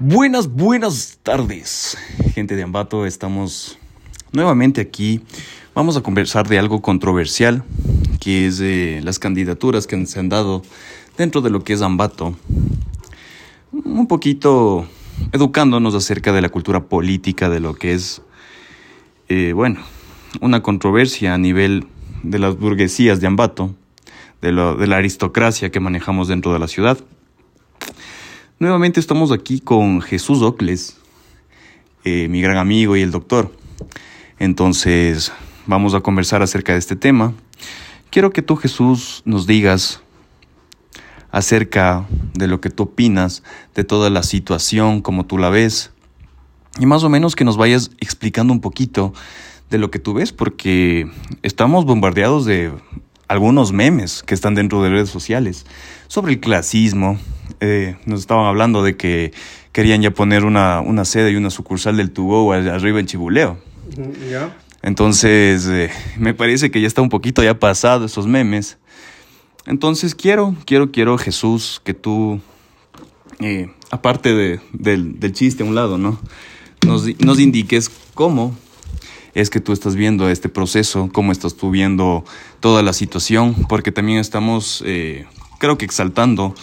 Buenas, 0.00 0.48
buenas 0.48 1.18
tardes, 1.22 1.96
gente 2.34 2.54
de 2.54 2.62
Ambato. 2.62 3.06
Estamos 3.06 3.78
nuevamente 4.30 4.82
aquí. 4.82 5.22
Vamos 5.74 5.96
a 5.96 6.02
conversar 6.02 6.48
de 6.48 6.58
algo 6.58 6.82
controversial, 6.82 7.64
que 8.20 8.46
es 8.46 8.58
de 8.58 9.00
las 9.02 9.18
candidaturas 9.18 9.86
que 9.86 10.04
se 10.04 10.20
han 10.20 10.28
dado 10.28 10.62
dentro 11.16 11.40
de 11.40 11.48
lo 11.48 11.64
que 11.64 11.72
es 11.72 11.80
Ambato. 11.80 12.36
Un 13.72 14.06
poquito 14.06 14.86
educándonos 15.32 15.94
acerca 15.94 16.32
de 16.32 16.42
la 16.42 16.50
cultura 16.50 16.84
política, 16.84 17.48
de 17.48 17.60
lo 17.60 17.74
que 17.74 17.94
es, 17.94 18.20
eh, 19.28 19.52
bueno, 19.54 19.80
una 20.42 20.62
controversia 20.62 21.32
a 21.32 21.38
nivel 21.38 21.86
de 22.22 22.38
las 22.38 22.58
burguesías 22.58 23.20
de 23.20 23.28
Ambato, 23.28 23.74
de, 24.42 24.52
de 24.52 24.86
la 24.86 24.96
aristocracia 24.96 25.70
que 25.70 25.80
manejamos 25.80 26.28
dentro 26.28 26.52
de 26.52 26.58
la 26.58 26.68
ciudad. 26.68 26.98
Nuevamente 28.58 29.00
estamos 29.00 29.32
aquí 29.32 29.60
con 29.60 30.00
Jesús 30.00 30.40
Ocles, 30.40 30.96
eh, 32.04 32.26
mi 32.28 32.40
gran 32.40 32.56
amigo 32.56 32.96
y 32.96 33.02
el 33.02 33.10
doctor. 33.10 33.54
Entonces 34.38 35.30
vamos 35.66 35.92
a 35.92 36.00
conversar 36.00 36.40
acerca 36.40 36.72
de 36.72 36.78
este 36.78 36.96
tema. 36.96 37.34
Quiero 38.08 38.30
que 38.30 38.40
tú, 38.40 38.56
Jesús, 38.56 39.20
nos 39.26 39.46
digas 39.46 40.00
acerca 41.30 42.06
de 42.32 42.46
lo 42.46 42.62
que 42.62 42.70
tú 42.70 42.84
opinas 42.84 43.42
de 43.74 43.84
toda 43.84 44.08
la 44.08 44.22
situación, 44.22 45.02
como 45.02 45.26
tú 45.26 45.36
la 45.36 45.50
ves, 45.50 45.90
y 46.78 46.86
más 46.86 47.04
o 47.04 47.10
menos 47.10 47.36
que 47.36 47.44
nos 47.44 47.58
vayas 47.58 47.90
explicando 48.00 48.54
un 48.54 48.62
poquito 48.62 49.12
de 49.68 49.76
lo 49.76 49.90
que 49.90 49.98
tú 49.98 50.14
ves, 50.14 50.32
porque 50.32 51.10
estamos 51.42 51.84
bombardeados 51.84 52.46
de 52.46 52.72
algunos 53.28 53.72
memes 53.72 54.22
que 54.22 54.34
están 54.34 54.54
dentro 54.54 54.82
de 54.82 54.90
redes 54.90 55.10
sociales 55.10 55.66
sobre 56.08 56.32
el 56.32 56.40
clasismo. 56.40 57.18
Eh, 57.60 57.96
nos 58.04 58.20
estaban 58.20 58.46
hablando 58.46 58.82
de 58.82 58.96
que 58.96 59.32
querían 59.72 60.02
ya 60.02 60.10
poner 60.10 60.44
una, 60.44 60.80
una 60.80 61.04
sede 61.04 61.32
y 61.32 61.36
una 61.36 61.50
sucursal 61.50 61.96
del 61.96 62.10
Tugo 62.10 62.52
arriba 62.52 63.00
en 63.00 63.06
Chibuleo. 63.06 63.58
Entonces, 64.82 65.66
eh, 65.66 65.90
me 66.18 66.34
parece 66.34 66.70
que 66.70 66.80
ya 66.80 66.86
está 66.86 67.02
un 67.02 67.08
poquito 67.08 67.42
ya 67.42 67.58
pasado 67.58 68.04
esos 68.06 68.26
memes. 68.26 68.78
Entonces, 69.66 70.14
quiero, 70.14 70.54
quiero, 70.64 70.92
quiero, 70.92 71.18
Jesús, 71.18 71.80
que 71.82 71.92
tú, 71.92 72.40
eh, 73.40 73.68
aparte 73.90 74.32
de, 74.32 74.60
del, 74.72 75.18
del, 75.18 75.32
chiste 75.32 75.64
a 75.64 75.66
un 75.66 75.74
lado, 75.74 75.98
¿no? 75.98 76.20
Nos, 76.86 77.04
nos 77.18 77.40
indiques 77.40 77.90
cómo 78.14 78.56
es 79.36 79.50
que 79.50 79.60
tú 79.60 79.74
estás 79.74 79.96
viendo 79.96 80.30
este 80.30 80.48
proceso, 80.48 81.10
cómo 81.12 81.30
estás 81.30 81.56
tú 81.56 81.70
viendo 81.70 82.24
toda 82.60 82.82
la 82.82 82.94
situación, 82.94 83.54
porque 83.68 83.92
también 83.92 84.18
estamos, 84.18 84.82
eh, 84.86 85.26
creo 85.58 85.76
que 85.76 85.84
exaltando 85.84 86.54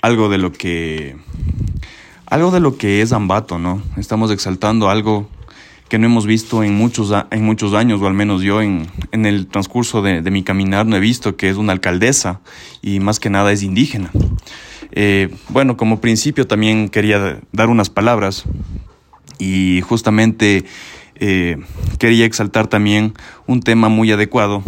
algo 0.00 0.28
de 0.28 0.38
lo 0.38 0.52
que, 0.52 1.16
algo 2.26 2.52
de 2.52 2.60
lo 2.60 2.78
que 2.78 3.02
es 3.02 3.12
Ambato, 3.12 3.58
¿no? 3.58 3.82
Estamos 3.96 4.30
exaltando 4.30 4.90
algo 4.90 5.28
que 5.88 5.98
no 5.98 6.06
hemos 6.06 6.24
visto 6.24 6.62
en 6.62 6.76
muchos, 6.76 7.12
en 7.32 7.44
muchos 7.44 7.74
años, 7.74 8.00
o 8.00 8.06
al 8.06 8.14
menos 8.14 8.42
yo 8.42 8.62
en, 8.62 8.86
en 9.10 9.26
el 9.26 9.48
transcurso 9.48 10.00
de, 10.00 10.22
mi 10.30 10.44
caminar 10.44 10.86
no 10.86 10.94
he 10.94 11.00
visto 11.00 11.36
que 11.36 11.48
es 11.48 11.56
una 11.56 11.72
alcaldesa 11.72 12.40
y 12.80 13.00
más 13.00 13.18
que 13.18 13.28
nada 13.28 13.50
es 13.50 13.64
indígena. 13.64 14.12
Eh, 14.92 15.34
bueno, 15.48 15.76
como 15.76 16.00
principio 16.00 16.46
también 16.46 16.90
quería 16.90 17.40
dar 17.50 17.70
unas 17.70 17.90
palabras 17.90 18.44
y 19.38 19.80
justamente 19.80 20.64
eh, 21.16 21.58
quería 21.98 22.26
exaltar 22.26 22.66
también 22.66 23.14
un 23.46 23.60
tema 23.60 23.88
muy 23.88 24.10
adecuado, 24.12 24.62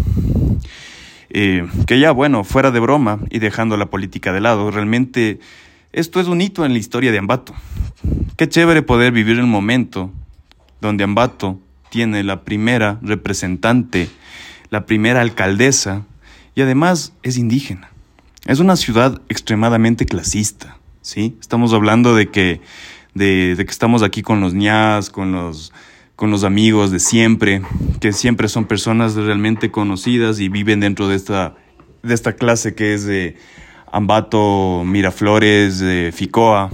eh, 1.30 1.66
que 1.86 1.98
ya, 2.00 2.12
bueno, 2.12 2.44
fuera 2.44 2.70
de 2.70 2.80
broma 2.80 3.18
y 3.30 3.38
dejando 3.40 3.76
la 3.76 3.86
política 3.86 4.32
de 4.32 4.40
lado, 4.40 4.70
realmente 4.70 5.40
esto 5.92 6.20
es 6.20 6.28
un 6.28 6.40
hito 6.40 6.64
en 6.64 6.72
la 6.72 6.78
historia 6.78 7.12
de 7.12 7.18
Ambato. 7.18 7.54
Qué 8.36 8.48
chévere 8.48 8.82
poder 8.82 9.12
vivir 9.12 9.38
el 9.38 9.46
momento 9.46 10.10
donde 10.80 11.04
Ambato 11.04 11.58
tiene 11.90 12.22
la 12.22 12.42
primera 12.42 12.98
representante, 13.02 14.08
la 14.70 14.86
primera 14.86 15.20
alcaldesa 15.20 16.04
y 16.54 16.62
además 16.62 17.12
es 17.22 17.38
indígena. 17.38 17.90
Es 18.44 18.60
una 18.60 18.76
ciudad 18.76 19.20
extremadamente 19.28 20.06
clasista, 20.06 20.78
¿sí? 21.02 21.36
Estamos 21.40 21.72
hablando 21.72 22.14
de 22.14 22.30
que, 22.30 22.60
de, 23.14 23.56
de 23.56 23.64
que 23.64 23.70
estamos 23.70 24.02
aquí 24.02 24.22
con 24.22 24.40
los 24.40 24.54
ñas, 24.54 25.10
con 25.10 25.32
los 25.32 25.72
con 26.16 26.30
los 26.30 26.44
amigos 26.44 26.90
de 26.90 26.98
siempre, 26.98 27.62
que 28.00 28.12
siempre 28.12 28.48
son 28.48 28.64
personas 28.64 29.14
realmente 29.14 29.70
conocidas 29.70 30.40
y 30.40 30.48
viven 30.48 30.80
dentro 30.80 31.08
de 31.08 31.16
esta, 31.16 31.54
de 32.02 32.14
esta 32.14 32.32
clase 32.32 32.74
que 32.74 32.94
es 32.94 33.04
de 33.04 33.36
Ambato, 33.92 34.82
Miraflores, 34.84 35.84
Ficoa. 36.14 36.70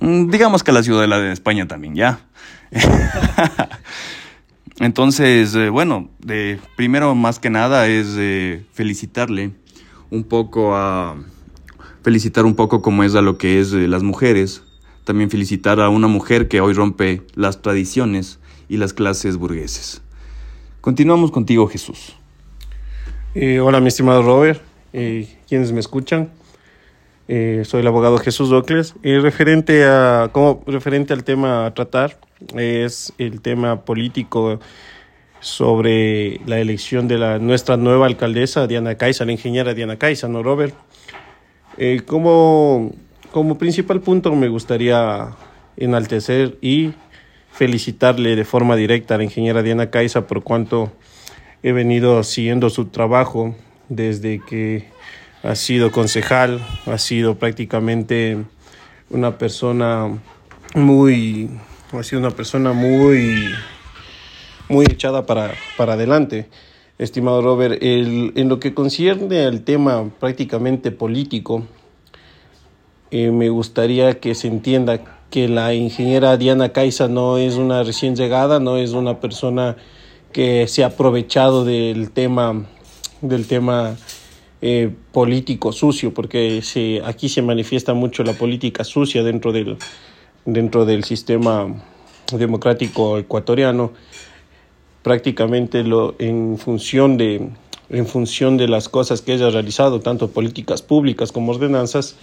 Mm, 0.00 0.30
digamos 0.30 0.64
que 0.64 0.72
la 0.72 0.82
ciudad 0.82 1.06
de 1.06 1.32
España 1.32 1.68
también, 1.68 1.94
ya. 1.94 2.20
Entonces, 4.80 5.54
eh, 5.54 5.68
bueno, 5.70 6.08
de, 6.18 6.60
primero 6.76 7.14
más 7.14 7.38
que 7.38 7.50
nada 7.50 7.88
es 7.88 8.14
eh, 8.16 8.64
felicitarle 8.72 9.52
un 10.10 10.24
poco 10.24 10.76
a 10.76 11.16
felicitar 12.02 12.46
un 12.46 12.54
poco 12.54 12.80
como 12.80 13.04
es 13.04 13.14
a 13.14 13.20
lo 13.20 13.36
que 13.36 13.60
es 13.60 13.72
las 13.72 14.02
mujeres, 14.02 14.62
también 15.08 15.30
felicitar 15.30 15.80
a 15.80 15.88
una 15.88 16.06
mujer 16.06 16.48
que 16.48 16.60
hoy 16.60 16.74
rompe 16.74 17.22
las 17.34 17.62
tradiciones 17.62 18.38
y 18.68 18.76
las 18.76 18.92
clases 18.92 19.38
burgueses. 19.38 20.02
Continuamos 20.82 21.30
contigo, 21.30 21.66
Jesús. 21.66 22.14
Eh, 23.34 23.58
hola, 23.58 23.80
mi 23.80 23.88
estimado 23.88 24.22
Robert, 24.22 24.60
eh, 24.92 25.26
quienes 25.48 25.72
me 25.72 25.80
escuchan. 25.80 26.28
Eh, 27.26 27.62
soy 27.64 27.80
el 27.80 27.86
abogado 27.86 28.18
Jesús 28.18 28.50
Docles. 28.50 28.96
referente, 29.02 29.86
a, 29.86 30.28
como, 30.30 30.62
referente 30.66 31.14
al 31.14 31.24
tema 31.24 31.64
a 31.64 31.72
tratar, 31.72 32.20
es 32.54 33.14
el 33.16 33.40
tema 33.40 33.86
político 33.86 34.60
sobre 35.40 36.42
la 36.44 36.58
elección 36.58 37.08
de 37.08 37.16
la, 37.16 37.38
nuestra 37.38 37.78
nueva 37.78 38.04
alcaldesa, 38.04 38.66
Diana 38.66 38.96
Caiza, 38.96 39.24
la 39.24 39.32
ingeniera 39.32 39.72
Diana 39.72 39.96
Caiza, 39.96 40.28
¿no, 40.28 40.42
Robert? 40.42 40.74
¿Cómo 42.04 42.92
como 43.32 43.58
principal 43.58 44.00
punto 44.00 44.34
me 44.34 44.48
gustaría 44.48 45.36
enaltecer 45.76 46.58
y 46.60 46.92
felicitarle 47.52 48.36
de 48.36 48.44
forma 48.44 48.76
directa 48.76 49.14
a 49.14 49.18
la 49.18 49.24
ingeniera 49.24 49.62
Diana 49.62 49.90
Caiza 49.90 50.26
por 50.26 50.42
cuanto 50.42 50.92
he 51.62 51.72
venido 51.72 52.22
siguiendo 52.22 52.70
su 52.70 52.86
trabajo 52.86 53.54
desde 53.88 54.40
que 54.40 54.88
ha 55.42 55.54
sido 55.54 55.90
concejal, 55.90 56.60
ha 56.86 56.98
sido 56.98 57.36
prácticamente 57.36 58.38
una 59.10 59.38
persona 59.38 60.18
muy, 60.74 61.50
ha 61.92 62.02
sido 62.02 62.20
una 62.20 62.30
persona 62.30 62.72
muy, 62.72 63.50
muy 64.68 64.86
echada 64.86 65.26
para, 65.26 65.54
para 65.76 65.94
adelante. 65.94 66.48
Estimado 66.98 67.40
Robert, 67.42 67.80
el, 67.80 68.32
en 68.34 68.48
lo 68.48 68.58
que 68.58 68.74
concierne 68.74 69.44
al 69.44 69.62
tema 69.62 70.10
prácticamente 70.18 70.90
político, 70.90 71.64
eh, 73.10 73.30
me 73.30 73.48
gustaría 73.48 74.20
que 74.20 74.34
se 74.34 74.48
entienda 74.48 75.00
que 75.30 75.48
la 75.48 75.74
ingeniera 75.74 76.36
Diana 76.36 76.70
Caiza 76.70 77.08
no 77.08 77.38
es 77.38 77.54
una 77.54 77.82
recién 77.82 78.16
llegada, 78.16 78.60
no 78.60 78.76
es 78.76 78.92
una 78.92 79.20
persona 79.20 79.76
que 80.32 80.66
se 80.68 80.84
ha 80.84 80.88
aprovechado 80.88 81.64
del 81.64 82.10
tema, 82.10 82.66
del 83.20 83.46
tema 83.46 83.96
eh, 84.60 84.90
político 85.12 85.72
sucio, 85.72 86.12
porque 86.12 86.62
se, 86.62 87.02
aquí 87.04 87.28
se 87.28 87.42
manifiesta 87.42 87.94
mucho 87.94 88.24
la 88.24 88.32
política 88.32 88.84
sucia 88.84 89.22
dentro 89.22 89.52
del, 89.52 89.76
dentro 90.44 90.84
del 90.84 91.04
sistema 91.04 91.66
democrático 92.32 93.18
ecuatoriano, 93.18 93.92
prácticamente 95.02 95.82
lo, 95.84 96.14
en, 96.18 96.58
función 96.58 97.16
de, 97.16 97.50
en 97.88 98.06
función 98.06 98.56
de 98.56 98.68
las 98.68 98.88
cosas 98.88 99.22
que 99.22 99.34
ella 99.34 99.46
ha 99.46 99.50
realizado, 99.50 100.00
tanto 100.00 100.30
políticas 100.30 100.82
públicas 100.82 101.32
como 101.32 101.52
ordenanzas, 101.52 102.16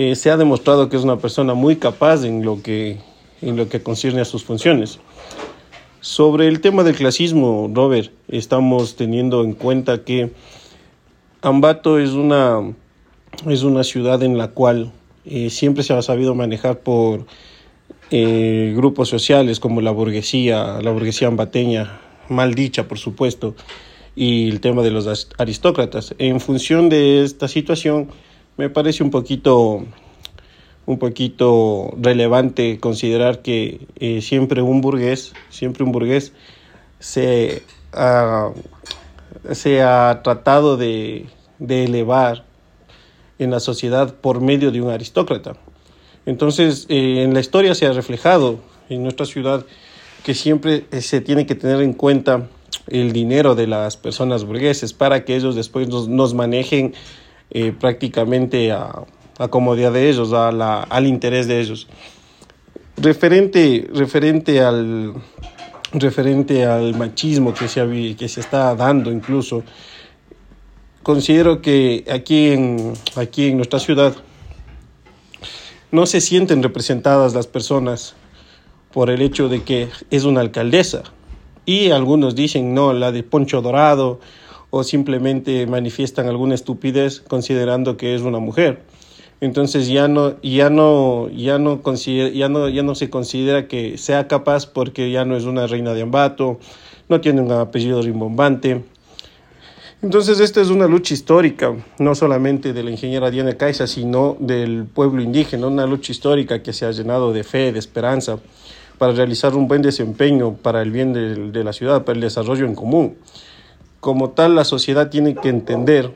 eh, 0.00 0.14
se 0.14 0.30
ha 0.30 0.36
demostrado 0.36 0.88
que 0.88 0.96
es 0.96 1.02
una 1.02 1.18
persona 1.18 1.54
muy 1.54 1.74
capaz 1.74 2.24
en 2.24 2.44
lo 2.44 2.62
que, 2.62 2.98
en 3.42 3.56
lo 3.56 3.68
que 3.68 3.82
concierne 3.82 4.20
a 4.20 4.24
sus 4.24 4.44
funciones. 4.44 5.00
Sobre 6.00 6.46
el 6.46 6.60
tema 6.60 6.84
del 6.84 6.94
clasismo, 6.94 7.68
Robert, 7.74 8.12
estamos 8.28 8.94
teniendo 8.94 9.42
en 9.42 9.54
cuenta 9.54 10.04
que 10.04 10.30
Ambato 11.42 11.98
es 11.98 12.10
una, 12.10 12.60
es 13.48 13.64
una 13.64 13.82
ciudad 13.82 14.22
en 14.22 14.38
la 14.38 14.52
cual 14.52 14.92
eh, 15.24 15.50
siempre 15.50 15.82
se 15.82 15.94
ha 15.94 16.02
sabido 16.02 16.36
manejar 16.36 16.78
por 16.78 17.26
eh, 18.12 18.74
grupos 18.76 19.08
sociales 19.08 19.58
como 19.58 19.80
la 19.80 19.90
burguesía, 19.90 20.80
la 20.80 20.92
burguesía 20.92 21.26
ambateña, 21.26 21.98
mal 22.28 22.54
dicha 22.54 22.86
por 22.86 23.00
supuesto, 23.00 23.56
y 24.14 24.48
el 24.48 24.60
tema 24.60 24.82
de 24.82 24.92
los 24.92 25.28
aristócratas. 25.38 26.14
En 26.18 26.38
función 26.38 26.88
de 26.88 27.24
esta 27.24 27.48
situación, 27.48 28.10
me 28.58 28.68
parece 28.68 29.02
un 29.02 29.10
poquito 29.10 29.84
un 30.84 30.98
poquito 30.98 31.94
relevante 32.00 32.78
considerar 32.80 33.42
que 33.42 33.86
eh, 33.96 34.22
siempre 34.22 34.62
un 34.62 34.80
burgués, 34.80 35.34
siempre 35.50 35.84
un 35.84 35.92
burgués 35.92 36.32
se 36.98 37.62
ha, 37.92 38.50
se 39.52 39.82
ha 39.82 40.20
tratado 40.24 40.78
de, 40.78 41.26
de 41.58 41.84
elevar 41.84 42.44
en 43.38 43.50
la 43.50 43.60
sociedad 43.60 44.14
por 44.14 44.40
medio 44.40 44.70
de 44.70 44.80
un 44.80 44.90
aristócrata. 44.90 45.56
Entonces, 46.26 46.86
eh, 46.88 47.22
en 47.22 47.34
la 47.34 47.40
historia 47.40 47.74
se 47.74 47.86
ha 47.86 47.92
reflejado 47.92 48.58
en 48.88 49.02
nuestra 49.02 49.26
ciudad 49.26 49.64
que 50.24 50.34
siempre 50.34 50.84
eh, 50.90 51.00
se 51.00 51.20
tiene 51.20 51.46
que 51.46 51.54
tener 51.54 51.80
en 51.80 51.92
cuenta 51.92 52.48
el 52.86 53.12
dinero 53.12 53.54
de 53.54 53.66
las 53.66 53.96
personas 53.96 54.44
burgueses 54.44 54.92
para 54.92 55.24
que 55.24 55.36
ellos 55.36 55.54
después 55.54 55.88
nos, 55.88 56.34
manejen 56.34 56.94
eh, 57.50 57.72
prácticamente 57.72 58.72
a, 58.72 59.04
a, 59.38 59.48
comodidad 59.48 59.92
de 59.92 60.08
ellos, 60.08 60.32
a 60.32 60.52
la, 60.52 60.82
al 60.82 61.06
interés 61.06 61.46
de 61.46 61.60
ellos. 61.60 61.88
Referente, 62.96 63.88
referente, 63.92 64.60
al, 64.60 65.14
referente 65.92 66.64
al 66.64 66.94
machismo 66.96 67.54
que 67.54 67.68
se, 67.68 68.16
que 68.16 68.28
se 68.28 68.40
está 68.40 68.74
dando 68.74 69.10
incluso, 69.10 69.62
considero 71.02 71.62
que 71.62 72.04
aquí 72.10 72.48
en, 72.48 72.92
aquí 73.16 73.48
en 73.48 73.56
nuestra 73.56 73.78
ciudad 73.78 74.14
no 75.90 76.04
se 76.06 76.20
sienten 76.20 76.62
representadas 76.62 77.34
las 77.34 77.46
personas 77.46 78.14
por 78.92 79.10
el 79.10 79.22
hecho 79.22 79.48
de 79.48 79.62
que 79.62 79.88
es 80.10 80.24
una 80.24 80.40
alcaldesa. 80.40 81.04
Y 81.64 81.90
algunos 81.90 82.34
dicen, 82.34 82.74
no, 82.74 82.92
la 82.92 83.12
de 83.12 83.22
Poncho 83.22 83.62
Dorado, 83.62 84.20
o 84.70 84.84
simplemente 84.84 85.66
manifiestan 85.66 86.26
alguna 86.26 86.54
estupidez 86.54 87.20
considerando 87.20 87.96
que 87.96 88.14
es 88.14 88.22
una 88.22 88.38
mujer. 88.38 88.82
Entonces 89.40 89.86
ya 89.88 90.08
no, 90.08 90.40
ya 90.42 90.68
no, 90.68 91.28
ya 91.30 91.58
no, 91.58 91.80
ya 91.80 92.48
no, 92.48 92.68
ya 92.68 92.82
no 92.82 92.94
se 92.94 93.08
considera 93.08 93.68
que 93.68 93.96
sea 93.96 94.26
capaz 94.26 94.66
porque 94.66 95.10
ya 95.10 95.24
no 95.24 95.36
es 95.36 95.44
una 95.44 95.66
reina 95.66 95.94
de 95.94 96.02
Ambato, 96.02 96.58
no 97.08 97.20
tiene 97.20 97.40
un 97.40 97.52
apellido 97.52 98.02
rimbombante. 98.02 98.82
Entonces 100.02 100.40
esta 100.40 100.60
es 100.60 100.68
una 100.70 100.86
lucha 100.86 101.14
histórica, 101.14 101.74
no 101.98 102.14
solamente 102.14 102.72
de 102.72 102.82
la 102.82 102.90
ingeniera 102.90 103.30
Diana 103.30 103.56
Caiza, 103.56 103.86
sino 103.86 104.36
del 104.38 104.84
pueblo 104.84 105.22
indígena, 105.22 105.66
una 105.66 105.86
lucha 105.86 106.12
histórica 106.12 106.62
que 106.62 106.72
se 106.72 106.86
ha 106.86 106.90
llenado 106.90 107.32
de 107.32 107.42
fe, 107.42 107.72
de 107.72 107.78
esperanza, 107.78 108.38
para 108.96 109.12
realizar 109.12 109.54
un 109.54 109.68
buen 109.68 109.82
desempeño 109.82 110.54
para 110.54 110.82
el 110.82 110.90
bien 110.90 111.12
de, 111.12 111.50
de 111.50 111.64
la 111.64 111.72
ciudad, 111.72 112.04
para 112.04 112.16
el 112.16 112.20
desarrollo 112.20 112.66
en 112.66 112.74
común. 112.74 113.16
Como 114.00 114.30
tal, 114.30 114.54
la 114.54 114.64
sociedad 114.64 115.10
tiene 115.10 115.34
que 115.34 115.48
entender 115.48 116.14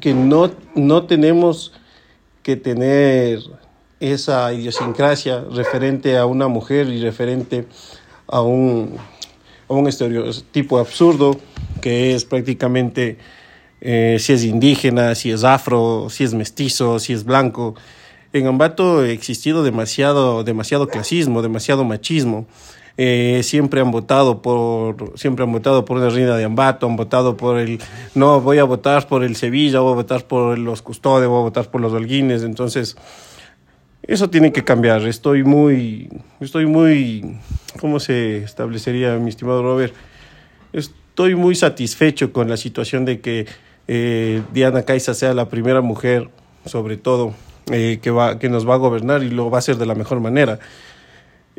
que 0.00 0.14
no, 0.14 0.50
no 0.74 1.06
tenemos 1.06 1.72
que 2.42 2.56
tener 2.56 3.40
esa 4.00 4.52
idiosincrasia 4.52 5.44
referente 5.52 6.16
a 6.16 6.26
una 6.26 6.48
mujer 6.48 6.88
y 6.88 7.00
referente 7.00 7.66
a 8.26 8.40
un, 8.40 8.96
a 9.68 9.72
un 9.74 9.88
estereotipo 9.88 10.78
absurdo 10.78 11.38
que 11.80 12.14
es 12.14 12.24
prácticamente 12.24 13.18
eh, 13.80 14.16
si 14.18 14.32
es 14.32 14.44
indígena, 14.44 15.14
si 15.14 15.30
es 15.30 15.44
afro, 15.44 16.08
si 16.10 16.24
es 16.24 16.34
mestizo, 16.34 16.98
si 16.98 17.12
es 17.12 17.24
blanco. 17.24 17.74
En 18.32 18.46
Ambato 18.46 19.00
ha 19.00 19.08
existido 19.08 19.64
demasiado, 19.64 20.44
demasiado 20.44 20.86
clasismo, 20.88 21.42
demasiado 21.42 21.84
machismo. 21.84 22.46
Eh, 22.96 23.40
siempre 23.44 23.80
han 23.80 23.90
votado 23.90 24.42
por 24.42 25.12
siempre 25.18 25.44
han 25.44 25.52
votado 25.52 25.84
por 25.84 25.96
una 25.96 26.10
reina 26.10 26.36
de 26.36 26.44
Ambato, 26.44 26.86
han 26.86 26.96
votado 26.96 27.36
por 27.36 27.58
el 27.58 27.80
no 28.14 28.40
voy 28.40 28.58
a 28.58 28.64
votar 28.64 29.06
por 29.06 29.24
el 29.24 29.36
Sevilla, 29.36 29.80
voy 29.80 29.92
a 29.92 29.96
votar 29.96 30.26
por 30.26 30.58
los 30.58 30.82
Custode, 30.82 31.26
voy 31.26 31.38
a 31.38 31.42
votar 31.42 31.70
por 31.70 31.80
los 31.80 31.92
Holguines, 31.92 32.42
entonces 32.42 32.96
eso 34.02 34.28
tiene 34.28 34.52
que 34.52 34.64
cambiar. 34.64 35.06
Estoy 35.06 35.44
muy 35.44 36.08
estoy 36.40 36.66
muy 36.66 37.38
¿cómo 37.80 38.00
se 38.00 38.38
establecería 38.38 39.16
mi 39.16 39.30
estimado 39.30 39.62
Robert? 39.62 39.94
Estoy 40.72 41.34
muy 41.34 41.54
satisfecho 41.54 42.32
con 42.32 42.48
la 42.48 42.56
situación 42.56 43.04
de 43.04 43.20
que 43.20 43.46
eh, 43.88 44.42
Diana 44.52 44.84
Caiza 44.84 45.14
sea 45.14 45.34
la 45.34 45.48
primera 45.48 45.80
mujer, 45.80 46.28
sobre 46.64 46.96
todo, 46.96 47.34
eh, 47.72 47.98
que, 48.00 48.10
va, 48.10 48.38
que 48.38 48.48
nos 48.48 48.68
va 48.68 48.74
a 48.74 48.76
gobernar 48.78 49.22
y 49.22 49.30
lo 49.30 49.50
va 49.50 49.58
a 49.58 49.60
hacer 49.60 49.76
de 49.76 49.86
la 49.86 49.94
mejor 49.94 50.20
manera. 50.20 50.60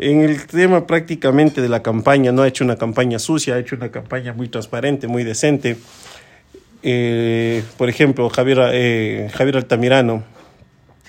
En 0.02 0.22
el 0.22 0.48
tema 0.48 0.88
prácticamente 0.88 1.62
de 1.62 1.70
la 1.70 1.84
campaña, 1.84 2.32
no 2.32 2.42
ha 2.42 2.48
hecho 2.48 2.64
una 2.64 2.76
campaña 2.76 3.20
sucia, 3.20 3.54
ha 3.54 3.60
hecho 3.60 3.76
una 3.76 3.92
campaña 3.92 4.34
muy 4.34 4.50
transparente, 4.50 5.08
muy 5.08 5.24
decente. 5.24 5.78
Eh, 6.82 7.64
por 7.78 7.88
ejemplo, 7.88 8.28
Javier, 8.32 8.72
eh, 8.74 9.30
Javier 9.32 9.58
Altamirano, 9.58 10.24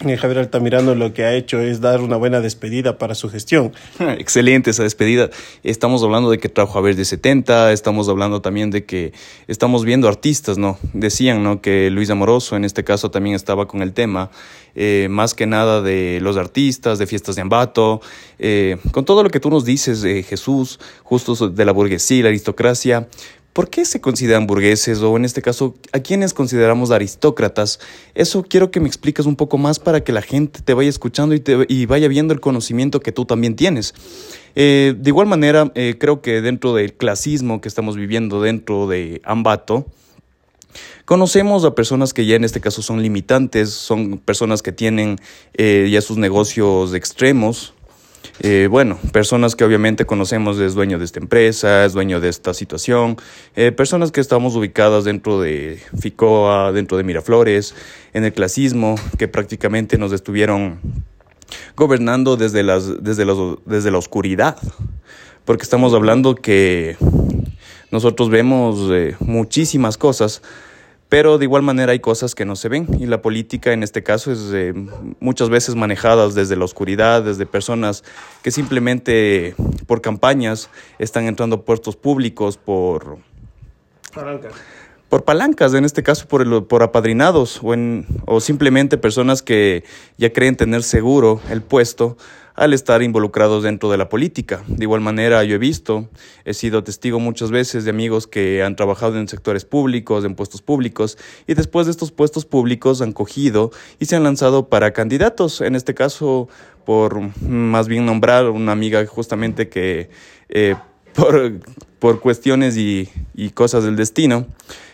Javier 0.02 0.38
Altamirano 0.38 0.94
lo 0.94 1.12
que 1.12 1.24
ha 1.24 1.34
hecho 1.34 1.60
es 1.60 1.80
dar 1.80 2.00
una 2.00 2.16
buena 2.16 2.40
despedida 2.40 2.98
para 2.98 3.14
su 3.14 3.28
gestión. 3.28 3.72
Excelente 4.18 4.70
esa 4.70 4.82
despedida. 4.82 5.30
Estamos 5.62 6.02
hablando 6.02 6.30
de 6.30 6.38
que 6.38 6.48
trajo 6.48 6.78
a 6.78 6.82
ver 6.82 6.96
de 6.96 7.04
70, 7.04 7.72
estamos 7.72 8.08
hablando 8.08 8.42
también 8.42 8.70
de 8.70 8.84
que 8.84 9.12
estamos 9.46 9.84
viendo 9.84 10.08
artistas, 10.08 10.58
¿no? 10.58 10.78
Decían, 10.92 11.42
¿no? 11.42 11.60
Que 11.60 11.90
Luis 11.90 12.10
Amoroso 12.10 12.56
en 12.56 12.64
este 12.64 12.84
caso 12.84 13.10
también 13.10 13.36
estaba 13.36 13.68
con 13.68 13.80
el 13.80 13.92
tema, 13.92 14.30
eh, 14.74 15.06
más 15.08 15.34
que 15.34 15.46
nada 15.46 15.82
de 15.82 16.18
los 16.20 16.36
artistas, 16.36 16.98
de 16.98 17.06
fiestas 17.06 17.36
de 17.36 17.42
Ambato, 17.42 18.00
eh, 18.38 18.78
con 18.90 19.04
todo 19.04 19.22
lo 19.22 19.30
que 19.30 19.40
tú 19.40 19.50
nos 19.50 19.64
dices 19.64 20.02
de 20.02 20.22
Jesús, 20.22 20.80
justo 21.02 21.48
de 21.48 21.64
la 21.64 21.72
burguesía, 21.72 22.24
la 22.24 22.28
aristocracia, 22.30 23.08
¿Por 23.52 23.68
qué 23.68 23.84
se 23.84 24.00
consideran 24.00 24.46
burgueses 24.46 25.00
o 25.02 25.14
en 25.16 25.26
este 25.26 25.42
caso 25.42 25.74
a 25.92 25.98
quiénes 26.00 26.32
consideramos 26.32 26.90
aristócratas? 26.90 27.80
Eso 28.14 28.42
quiero 28.42 28.70
que 28.70 28.80
me 28.80 28.88
expliques 28.88 29.26
un 29.26 29.36
poco 29.36 29.58
más 29.58 29.78
para 29.78 30.02
que 30.02 30.12
la 30.12 30.22
gente 30.22 30.60
te 30.62 30.72
vaya 30.72 30.88
escuchando 30.88 31.34
y, 31.34 31.40
te, 31.40 31.66
y 31.68 31.84
vaya 31.84 32.08
viendo 32.08 32.32
el 32.32 32.40
conocimiento 32.40 33.00
que 33.00 33.12
tú 33.12 33.26
también 33.26 33.54
tienes. 33.54 33.94
Eh, 34.54 34.94
de 34.96 35.10
igual 35.10 35.26
manera, 35.26 35.70
eh, 35.74 35.96
creo 35.98 36.22
que 36.22 36.40
dentro 36.40 36.74
del 36.74 36.94
clasismo 36.94 37.60
que 37.60 37.68
estamos 37.68 37.96
viviendo 37.96 38.40
dentro 38.40 38.86
de 38.86 39.20
Ambato, 39.24 39.86
Conocemos 41.04 41.64
a 41.64 41.74
personas 41.74 42.14
que 42.14 42.26
ya 42.26 42.36
en 42.36 42.44
este 42.44 42.60
caso 42.60 42.80
son 42.80 43.02
limitantes, 43.02 43.70
son 43.70 44.18
personas 44.18 44.62
que 44.62 44.72
tienen 44.72 45.18
eh, 45.54 45.88
ya 45.92 46.00
sus 46.00 46.16
negocios 46.16 46.94
extremos, 46.94 47.74
eh, 48.40 48.68
bueno, 48.70 48.98
personas 49.12 49.54
que 49.54 49.64
obviamente 49.64 50.04
conocemos 50.04 50.58
es 50.58 50.74
dueño 50.74 50.98
de 50.98 51.04
esta 51.04 51.20
empresa, 51.20 51.84
es 51.84 51.92
dueño 51.92 52.20
de 52.20 52.28
esta 52.28 52.54
situación, 52.54 53.16
eh, 53.54 53.72
personas 53.72 54.10
que 54.10 54.20
estamos 54.20 54.56
ubicadas 54.56 55.04
dentro 55.04 55.40
de 55.40 55.80
FICOA, 55.98 56.72
dentro 56.72 56.96
de 56.96 57.04
Miraflores, 57.04 57.74
en 58.12 58.24
el 58.24 58.32
clasismo, 58.32 58.96
que 59.18 59.28
prácticamente 59.28 59.98
nos 59.98 60.12
estuvieron 60.12 60.80
gobernando 61.76 62.36
desde, 62.36 62.62
las, 62.62 63.02
desde, 63.02 63.26
desde 63.66 63.90
la 63.90 63.98
oscuridad, 63.98 64.56
porque 65.44 65.64
estamos 65.64 65.94
hablando 65.94 66.34
que 66.34 66.96
nosotros 67.90 68.30
vemos 68.30 68.88
eh, 68.90 69.16
muchísimas 69.20 69.98
cosas 69.98 70.42
pero 71.12 71.36
de 71.36 71.44
igual 71.44 71.60
manera 71.60 71.92
hay 71.92 72.00
cosas 72.00 72.34
que 72.34 72.46
no 72.46 72.56
se 72.56 72.70
ven 72.70 72.86
y 72.98 73.04
la 73.04 73.20
política 73.20 73.74
en 73.74 73.82
este 73.82 74.02
caso 74.02 74.32
es 74.32 74.48
eh, 74.54 74.72
muchas 75.20 75.50
veces 75.50 75.74
manejada 75.74 76.26
desde 76.30 76.56
la 76.56 76.64
oscuridad, 76.64 77.22
desde 77.22 77.44
personas 77.44 78.02
que 78.42 78.50
simplemente 78.50 79.54
por 79.86 80.00
campañas 80.00 80.70
están 80.98 81.26
entrando 81.26 81.56
a 81.56 81.62
puestos 81.66 81.96
públicos 81.96 82.56
por 82.56 83.18
palancas. 84.14 84.54
Por 85.10 85.24
palancas, 85.24 85.74
en 85.74 85.84
este 85.84 86.02
caso 86.02 86.26
por, 86.26 86.40
el, 86.40 86.64
por 86.64 86.82
apadrinados 86.82 87.60
o, 87.62 87.74
en, 87.74 88.06
o 88.24 88.40
simplemente 88.40 88.96
personas 88.96 89.42
que 89.42 89.84
ya 90.16 90.32
creen 90.32 90.56
tener 90.56 90.82
seguro 90.82 91.42
el 91.50 91.60
puesto 91.60 92.16
al 92.54 92.72
estar 92.72 93.02
involucrados 93.02 93.62
dentro 93.62 93.90
de 93.90 93.96
la 93.96 94.08
política. 94.08 94.62
De 94.66 94.84
igual 94.84 95.00
manera, 95.00 95.42
yo 95.44 95.56
he 95.56 95.58
visto, 95.58 96.08
he 96.44 96.54
sido 96.54 96.84
testigo 96.84 97.18
muchas 97.18 97.50
veces 97.50 97.84
de 97.84 97.90
amigos 97.90 98.26
que 98.26 98.62
han 98.62 98.76
trabajado 98.76 99.18
en 99.18 99.28
sectores 99.28 99.64
públicos, 99.64 100.24
en 100.24 100.34
puestos 100.34 100.62
públicos, 100.62 101.18
y 101.46 101.54
después 101.54 101.86
de 101.86 101.92
estos 101.92 102.12
puestos 102.12 102.44
públicos 102.44 103.00
han 103.00 103.12
cogido 103.12 103.70
y 103.98 104.06
se 104.06 104.16
han 104.16 104.24
lanzado 104.24 104.68
para 104.68 104.92
candidatos. 104.92 105.60
En 105.60 105.74
este 105.74 105.94
caso, 105.94 106.48
por 106.84 107.20
más 107.42 107.88
bien 107.88 108.06
nombrar 108.06 108.50
una 108.50 108.72
amiga 108.72 109.04
justamente 109.06 109.68
que 109.68 110.10
eh, 110.48 110.74
por, 111.14 111.52
por, 111.98 112.20
cuestiones 112.20 112.76
y, 112.76 113.08
y, 113.34 113.50
cosas 113.50 113.84
del 113.84 113.96
destino, 113.96 114.46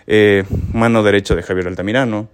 eh, 0.06 0.44
mano 0.72 1.02
derecha 1.02 1.34
de 1.34 1.42
Javier 1.42 1.68
Altamirano, 1.68 2.28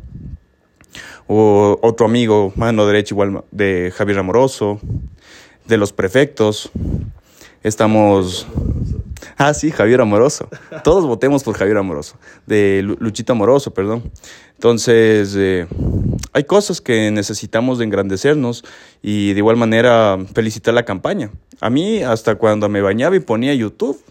o 1.26 1.78
otro 1.82 2.06
amigo, 2.06 2.52
mano 2.56 2.86
derecha 2.86 3.14
igual 3.14 3.44
de 3.50 3.92
Javier 3.94 4.18
Amoroso, 4.18 4.80
de 5.66 5.76
los 5.76 5.92
prefectos. 5.92 6.70
Estamos... 7.62 8.46
Ah, 9.36 9.54
sí, 9.54 9.70
Javier 9.70 10.00
Amoroso. 10.00 10.48
Todos 10.84 11.06
votemos 11.06 11.42
por 11.42 11.56
Javier 11.56 11.78
Amoroso, 11.78 12.16
de 12.46 12.82
Luchito 12.82 13.32
Amoroso, 13.32 13.72
perdón. 13.72 14.10
Entonces, 14.54 15.34
eh, 15.36 15.66
hay 16.32 16.44
cosas 16.44 16.80
que 16.80 17.10
necesitamos 17.10 17.78
de 17.78 17.84
engrandecernos 17.84 18.64
y 19.02 19.32
de 19.32 19.38
igual 19.38 19.56
manera 19.56 20.18
felicitar 20.34 20.74
la 20.74 20.84
campaña. 20.84 21.30
A 21.60 21.70
mí, 21.70 22.02
hasta 22.02 22.36
cuando 22.36 22.68
me 22.68 22.80
bañaba 22.80 23.16
y 23.16 23.20
ponía 23.20 23.54
YouTube, 23.54 24.02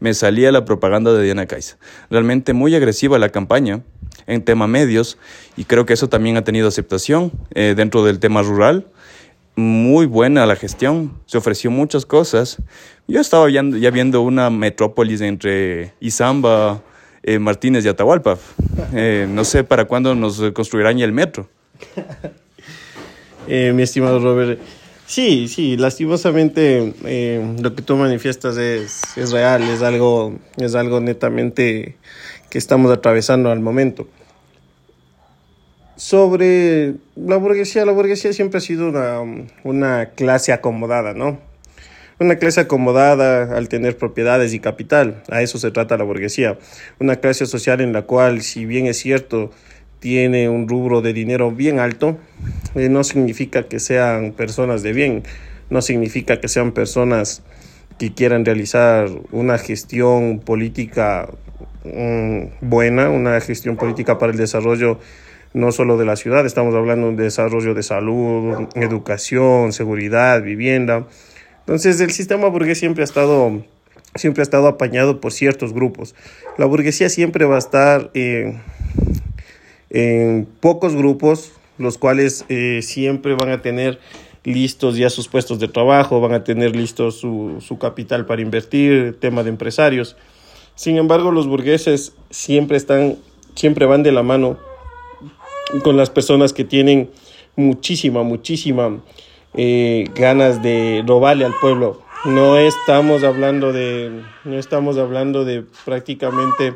me 0.00 0.14
salía 0.14 0.50
la 0.50 0.64
propaganda 0.64 1.12
de 1.12 1.22
Diana 1.22 1.46
Caiza. 1.46 1.76
Realmente 2.10 2.54
muy 2.54 2.74
agresiva 2.74 3.18
la 3.18 3.28
campaña 3.28 3.82
en 4.26 4.42
tema 4.42 4.66
medios 4.66 5.16
y 5.56 5.64
creo 5.64 5.86
que 5.86 5.92
eso 5.92 6.08
también 6.08 6.36
ha 6.36 6.44
tenido 6.44 6.68
aceptación 6.68 7.32
eh, 7.54 7.74
dentro 7.76 8.04
del 8.04 8.18
tema 8.18 8.42
rural 8.42 8.86
muy 9.56 10.06
buena 10.06 10.46
la 10.46 10.56
gestión, 10.56 11.12
se 11.26 11.38
ofreció 11.38 11.70
muchas 11.70 12.06
cosas. 12.06 12.58
Yo 13.06 13.20
estaba 13.20 13.50
ya, 13.50 13.62
viendo 13.62 14.22
una 14.22 14.50
metrópolis 14.50 15.20
entre 15.20 15.92
Izamba, 16.00 16.82
eh, 17.22 17.38
Martínez 17.38 17.84
y 17.84 17.88
Atahualpa. 17.88 18.38
Eh, 18.94 19.26
no 19.28 19.44
sé 19.44 19.64
para 19.64 19.84
cuándo 19.84 20.14
nos 20.14 20.40
construirán 20.52 20.98
ya 20.98 21.04
el 21.04 21.12
metro. 21.12 21.48
Eh, 23.48 23.72
mi 23.74 23.82
estimado 23.82 24.20
Robert, 24.20 24.60
sí, 25.04 25.48
sí, 25.48 25.76
lastimosamente 25.76 26.94
lo 27.60 27.74
que 27.74 27.82
tú 27.82 27.96
manifiestas 27.96 28.56
es, 28.56 29.00
es 29.16 29.32
real, 29.32 29.64
es 29.64 29.82
algo, 29.82 30.38
es 30.58 30.76
algo 30.76 31.00
netamente 31.00 31.96
que 32.48 32.58
estamos 32.58 32.92
atravesando 32.92 33.50
al 33.50 33.58
momento. 33.58 34.06
Sobre 35.96 36.94
la 37.16 37.36
burguesía, 37.36 37.84
la 37.84 37.92
burguesía 37.92 38.32
siempre 38.32 38.58
ha 38.58 38.60
sido 38.60 38.88
una, 38.88 39.20
una 39.62 40.10
clase 40.10 40.52
acomodada, 40.52 41.12
¿no? 41.12 41.38
Una 42.18 42.36
clase 42.36 42.60
acomodada 42.60 43.56
al 43.56 43.68
tener 43.68 43.96
propiedades 43.96 44.54
y 44.54 44.60
capital, 44.60 45.22
a 45.28 45.42
eso 45.42 45.58
se 45.58 45.70
trata 45.70 45.96
la 45.96 46.04
burguesía. 46.04 46.58
Una 47.00 47.16
clase 47.16 47.46
social 47.46 47.80
en 47.80 47.92
la 47.92 48.02
cual, 48.02 48.42
si 48.42 48.64
bien 48.64 48.86
es 48.86 48.98
cierto, 48.98 49.50
tiene 50.02 50.48
un 50.48 50.68
rubro 50.68 51.00
de 51.00 51.12
dinero 51.12 51.50
bien 51.50 51.78
alto, 51.78 52.18
eh, 52.74 52.88
no 52.88 53.04
significa 53.04 53.68
que 53.68 53.78
sean 53.78 54.32
personas 54.32 54.82
de 54.82 54.92
bien, 54.92 55.22
no 55.70 55.82
significa 55.82 56.40
que 56.40 56.48
sean 56.48 56.72
personas 56.72 57.42
que 57.98 58.12
quieran 58.12 58.44
realizar 58.44 59.08
una 59.30 59.58
gestión 59.58 60.40
política 60.40 61.28
mm, 61.84 62.46
buena, 62.60 63.10
una 63.10 63.40
gestión 63.40 63.76
política 63.76 64.18
para 64.18 64.32
el 64.32 64.38
desarrollo 64.38 64.98
no 65.54 65.72
solo 65.72 65.98
de 65.98 66.04
la 66.04 66.16
ciudad, 66.16 66.46
estamos 66.46 66.74
hablando 66.74 67.10
de 67.12 67.24
desarrollo 67.24 67.74
de 67.74 67.82
salud, 67.82 68.68
educación, 68.74 69.72
seguridad, 69.72 70.42
vivienda. 70.42 71.06
Entonces 71.60 72.00
el 72.00 72.10
sistema 72.10 72.48
burgués 72.48 72.78
siempre 72.78 73.02
ha 73.02 73.04
estado 73.04 73.62
siempre 74.14 74.42
ha 74.42 74.44
estado 74.44 74.66
apañado 74.66 75.20
por 75.20 75.32
ciertos 75.32 75.72
grupos. 75.72 76.14
La 76.58 76.66
burguesía 76.66 77.08
siempre 77.08 77.44
va 77.44 77.56
a 77.56 77.58
estar 77.58 78.10
eh, 78.14 78.60
en 79.90 80.46
pocos 80.60 80.94
grupos, 80.94 81.52
los 81.78 81.98
cuales 81.98 82.44
eh, 82.48 82.80
siempre 82.82 83.34
van 83.34 83.50
a 83.50 83.62
tener 83.62 83.98
listos 84.44 84.96
ya 84.96 85.08
sus 85.08 85.28
puestos 85.28 85.60
de 85.60 85.68
trabajo, 85.68 86.20
van 86.20 86.34
a 86.34 86.44
tener 86.44 86.74
listos 86.74 87.20
su, 87.20 87.58
su 87.60 87.78
capital 87.78 88.26
para 88.26 88.42
invertir, 88.42 89.18
tema 89.20 89.42
de 89.42 89.50
empresarios. 89.50 90.16
Sin 90.74 90.96
embargo, 90.96 91.30
los 91.30 91.46
burgueses 91.46 92.12
siempre 92.30 92.76
están, 92.76 93.16
siempre 93.54 93.86
van 93.86 94.02
de 94.02 94.12
la 94.12 94.22
mano 94.22 94.58
con 95.82 95.96
las 95.96 96.10
personas 96.10 96.52
que 96.52 96.64
tienen 96.64 97.10
muchísima, 97.56 98.22
muchísima 98.22 98.98
eh, 99.54 100.04
ganas 100.14 100.62
de 100.62 101.04
robarle 101.06 101.44
al 101.44 101.54
pueblo. 101.60 102.00
No 102.24 102.56
estamos 102.56 103.24
hablando 103.24 103.72
de, 103.72 104.22
no 104.44 104.58
estamos 104.58 104.96
hablando 104.96 105.44
de 105.44 105.64
prácticamente 105.84 106.74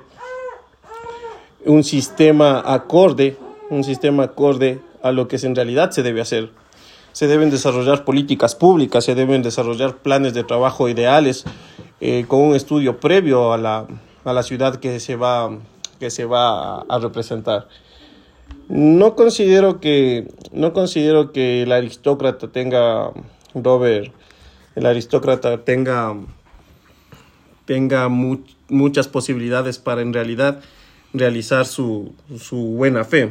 un 1.65 1.85
sistema 1.85 2.63
acorde, 2.65 3.37
un 3.71 3.85
sistema 3.85 4.25
acorde 4.25 4.81
a 5.03 5.13
lo 5.13 5.29
que 5.29 5.37
en 5.37 5.55
realidad 5.55 5.91
se 5.91 6.03
debe 6.03 6.21
hacer. 6.21 6.51
Se 7.13 7.27
deben 7.27 7.51
desarrollar 7.51 8.05
políticas 8.05 8.55
públicas, 8.55 9.05
se 9.05 9.15
deben 9.15 9.43
desarrollar 9.43 9.97
planes 9.97 10.35
de 10.35 10.45
trabajo 10.45 10.89
ideales 10.89 11.45
eh, 12.01 12.27
con 12.29 12.41
un 12.41 12.55
estudio 12.55 13.01
previo 13.01 13.53
a 13.53 13.59
la, 13.59 13.87
a 14.25 14.33
la 14.33 14.43
ciudad 14.43 14.77
que 14.77 15.01
se 15.01 15.17
va, 15.17 15.51
que 15.99 16.11
se 16.11 16.25
va 16.25 16.81
a, 16.81 16.99
representar. 16.99 17.69
No 18.69 19.15
considero 19.15 19.81
que, 19.81 20.29
no 20.53 20.73
considero 20.73 21.33
que 21.33 21.63
el 21.63 21.73
aristócrata 21.73 22.49
tenga, 22.49 23.13
Robert, 23.55 24.13
el 24.75 24.87
aristócrata 24.87 25.65
tenga, 25.65 26.15
tenga 27.65 28.09
muchas 28.09 29.09
posibilidades 29.09 29.79
para 29.79 30.03
en 30.03 30.13
realidad 30.13 30.61
realizar 31.13 31.67
su, 31.67 32.13
su 32.39 32.57
buena 32.57 33.05
fe. 33.05 33.31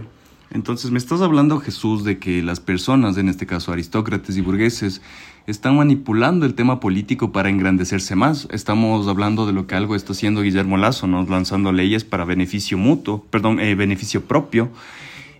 Entonces, 0.52 0.92
me 0.92 1.00
estás 1.00 1.22
hablando, 1.22 1.60
Jesús, 1.60 2.06
de 2.06 2.18
que 2.18 2.42
las 2.42 2.60
personas, 2.62 3.18
en 3.18 3.28
este 3.28 3.46
caso 3.46 3.74
aristócratas 3.74 4.38
y 4.38 4.42
burgueses, 4.42 5.02
están 5.48 5.76
manipulando 5.76 6.46
el 6.46 6.54
tema 6.54 6.80
político 6.80 7.32
para 7.32 7.50
engrandecerse 7.50 8.16
más. 8.16 8.48
Estamos 8.52 9.08
hablando 9.08 9.46
de 9.46 9.54
lo 9.54 9.68
que 9.68 9.76
algo 9.76 9.96
está 9.96 10.14
haciendo 10.14 10.42
Guillermo 10.42 10.78
Lazo, 10.78 11.08
¿no? 11.08 11.26
lanzando 11.26 11.72
leyes 11.72 12.04
para 12.04 12.26
beneficio 12.26 12.78
mutuo, 12.78 13.24
perdón, 13.30 13.60
eh, 13.60 13.76
beneficio 13.76 14.24
propio. 14.24 14.70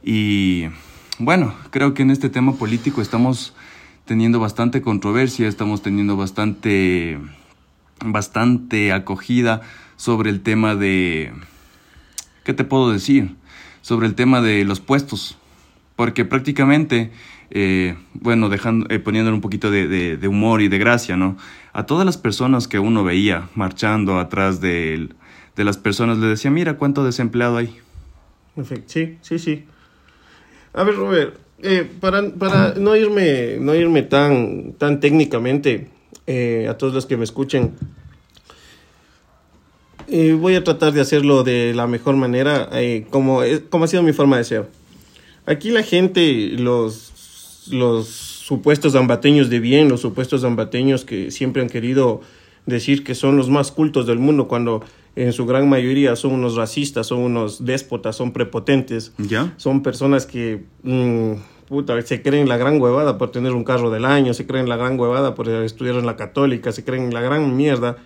Y 0.08 0.68
bueno, 1.18 1.56
creo 1.72 1.96
que 1.96 2.04
en 2.04 2.12
este 2.12 2.30
tema 2.30 2.54
político 2.54 3.02
estamos 3.02 3.56
teniendo 4.06 4.40
bastante 4.40 4.84
controversia, 4.84 5.48
estamos 5.48 5.82
teniendo 5.82 6.16
bastante, 6.16 7.20
bastante 8.06 8.94
acogida 8.94 9.62
sobre 9.96 10.30
el 10.30 10.42
tema 10.42 10.76
de 10.76 11.34
¿qué 12.44 12.54
te 12.54 12.64
puedo 12.64 12.92
decir? 12.92 13.36
Sobre 13.82 14.06
el 14.06 14.14
tema 14.14 14.42
de 14.42 14.64
los 14.64 14.80
puestos. 14.80 15.40
Porque 15.96 16.24
prácticamente, 16.24 17.12
eh, 17.50 17.98
bueno, 18.14 18.50
dejando, 18.50 18.86
eh, 18.90 19.00
poniéndole 19.00 19.34
un 19.34 19.42
poquito 19.42 19.72
de, 19.72 19.88
de, 20.18 20.28
humor 20.28 20.62
y 20.62 20.68
de 20.68 20.78
gracia, 20.78 21.18
¿no? 21.18 21.36
A 21.74 21.88
todas 21.88 22.06
las 22.06 22.18
personas 22.18 22.68
que 22.68 22.78
uno 22.78 23.04
veía 23.04 23.50
marchando 23.56 24.20
atrás 24.20 24.62
de, 24.62 25.10
de 25.56 25.64
las 25.64 25.78
personas, 25.78 26.20
le 26.20 26.28
decía, 26.28 26.52
mira 26.52 26.78
cuánto 26.78 27.04
desempleado 27.04 27.58
hay. 27.58 27.76
Sí, 28.86 29.18
sí, 29.22 29.40
sí. 29.40 29.66
A 30.76 30.84
ver, 30.84 30.96
Robert, 30.96 31.36
eh, 31.64 31.90
para, 32.00 32.30
para 32.32 32.74
no 32.76 32.96
irme, 32.96 33.58
no 33.60 33.74
irme 33.74 34.04
tan, 34.04 34.74
tan 34.74 35.00
técnicamente, 35.00 35.88
a 36.70 36.74
todos 36.74 36.94
los 36.94 37.06
que 37.06 37.18
me 37.18 37.24
escuchen, 37.24 37.74
eh, 40.08 40.34
voy 40.34 40.56
a 40.56 40.64
tratar 40.64 40.94
de 40.94 41.02
hacerlo 41.02 41.44
de 41.44 41.74
la 41.74 41.88
mejor 41.88 42.16
manera, 42.16 42.70
eh, 42.74 43.08
como, 43.10 43.42
como 43.70 43.86
ha 43.86 43.88
sido 43.88 44.04
mi 44.04 44.14
forma 44.14 44.38
de 44.38 44.44
ser. 44.44 44.70
Aquí 45.48 45.72
la 45.72 45.82
gente, 45.82 46.50
los, 46.58 47.68
los 47.72 48.08
supuestos 48.08 48.94
zambateños 48.94 49.50
de 49.50 49.60
bien, 49.60 49.90
los 49.90 50.02
supuestos 50.02 50.42
zambateños 50.42 51.06
que 51.06 51.32
siempre 51.32 51.64
han 51.64 51.70
querido 51.70 52.22
decir 52.68 53.04
que 53.04 53.16
son 53.16 53.36
los 53.36 53.50
más 53.50 53.72
cultos 53.72 54.06
del 54.06 54.20
mundo, 54.20 54.48
cuando 54.48 54.84
en 55.16 55.34
su 55.34 55.46
gran 55.46 55.70
mayoría 55.70 56.16
son 56.16 56.34
unos 56.34 56.56
racistas, 56.56 57.08
son 57.08 57.20
unos 57.20 57.64
déspotas, 57.66 58.16
son 58.16 58.32
prepotentes, 58.34 59.14
¿Ya? 59.18 59.54
son 59.58 59.82
personas 59.82 60.26
que 60.26 60.66
mmm, 60.84 61.34
puta, 61.68 62.00
se 62.02 62.22
creen 62.22 62.48
la 62.50 62.58
gran 62.58 62.82
huevada 62.82 63.18
por 63.18 63.32
tener 63.32 63.54
un 63.54 63.64
carro 63.64 63.90
del 63.90 64.06
año, 64.06 64.34
se 64.34 64.46
creen 64.46 64.70
la 64.70 64.78
gran 64.78 65.00
huevada 65.00 65.36
por 65.36 65.50
estudiar 65.50 65.96
en 65.96 66.06
la 66.06 66.16
católica, 66.16 66.72
se 66.72 66.84
creen 66.84 67.14
la 67.14 67.22
gran 67.22 67.56
mierda 67.56 67.98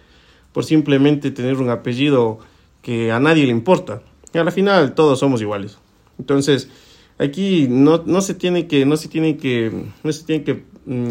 por 0.54 0.66
simplemente 0.66 1.32
tener 1.32 1.56
un 1.56 1.70
apellido 1.70 2.40
que 2.82 3.12
a 3.12 3.20
nadie 3.20 3.46
le 3.46 3.52
importa. 3.52 4.02
Y 4.34 4.38
a 4.38 4.44
la 4.44 4.52
final 4.52 4.94
todos 4.96 5.20
somos 5.20 5.42
iguales. 5.42 5.78
Entonces, 6.18 6.70
aquí 7.18 7.68
no, 7.70 8.04
no 8.06 8.22
se 8.22 8.34
tiene 8.34 8.68
que, 8.68 8.86
no 8.86 8.98
se 8.98 9.08
tiene 9.08 9.38
que, 9.38 9.72
no 10.04 10.12
se 10.12 10.24
tiene 10.26 10.44
que 10.44 10.64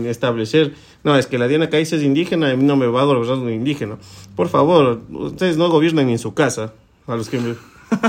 establecer, 0.07 0.75
no, 1.05 1.17
es 1.17 1.27
que 1.27 1.39
la 1.39 1.49
Diana 1.49 1.71
Caiz 1.71 1.93
es 1.93 2.03
indígena, 2.03 2.53
y 2.53 2.57
no 2.57 2.77
me 2.77 2.87
va 2.87 3.03
a 3.03 3.05
gobernar 3.05 3.39
un 3.39 3.53
indígena. 3.53 3.99
Por 4.37 4.49
favor, 4.49 5.01
ustedes 5.11 5.57
no 5.57 5.69
gobiernan 5.69 6.09
en 6.09 6.19
su 6.19 6.35
casa. 6.35 6.73
A 7.07 7.17
los 7.17 7.29
que 7.29 7.39
me... 7.41 7.55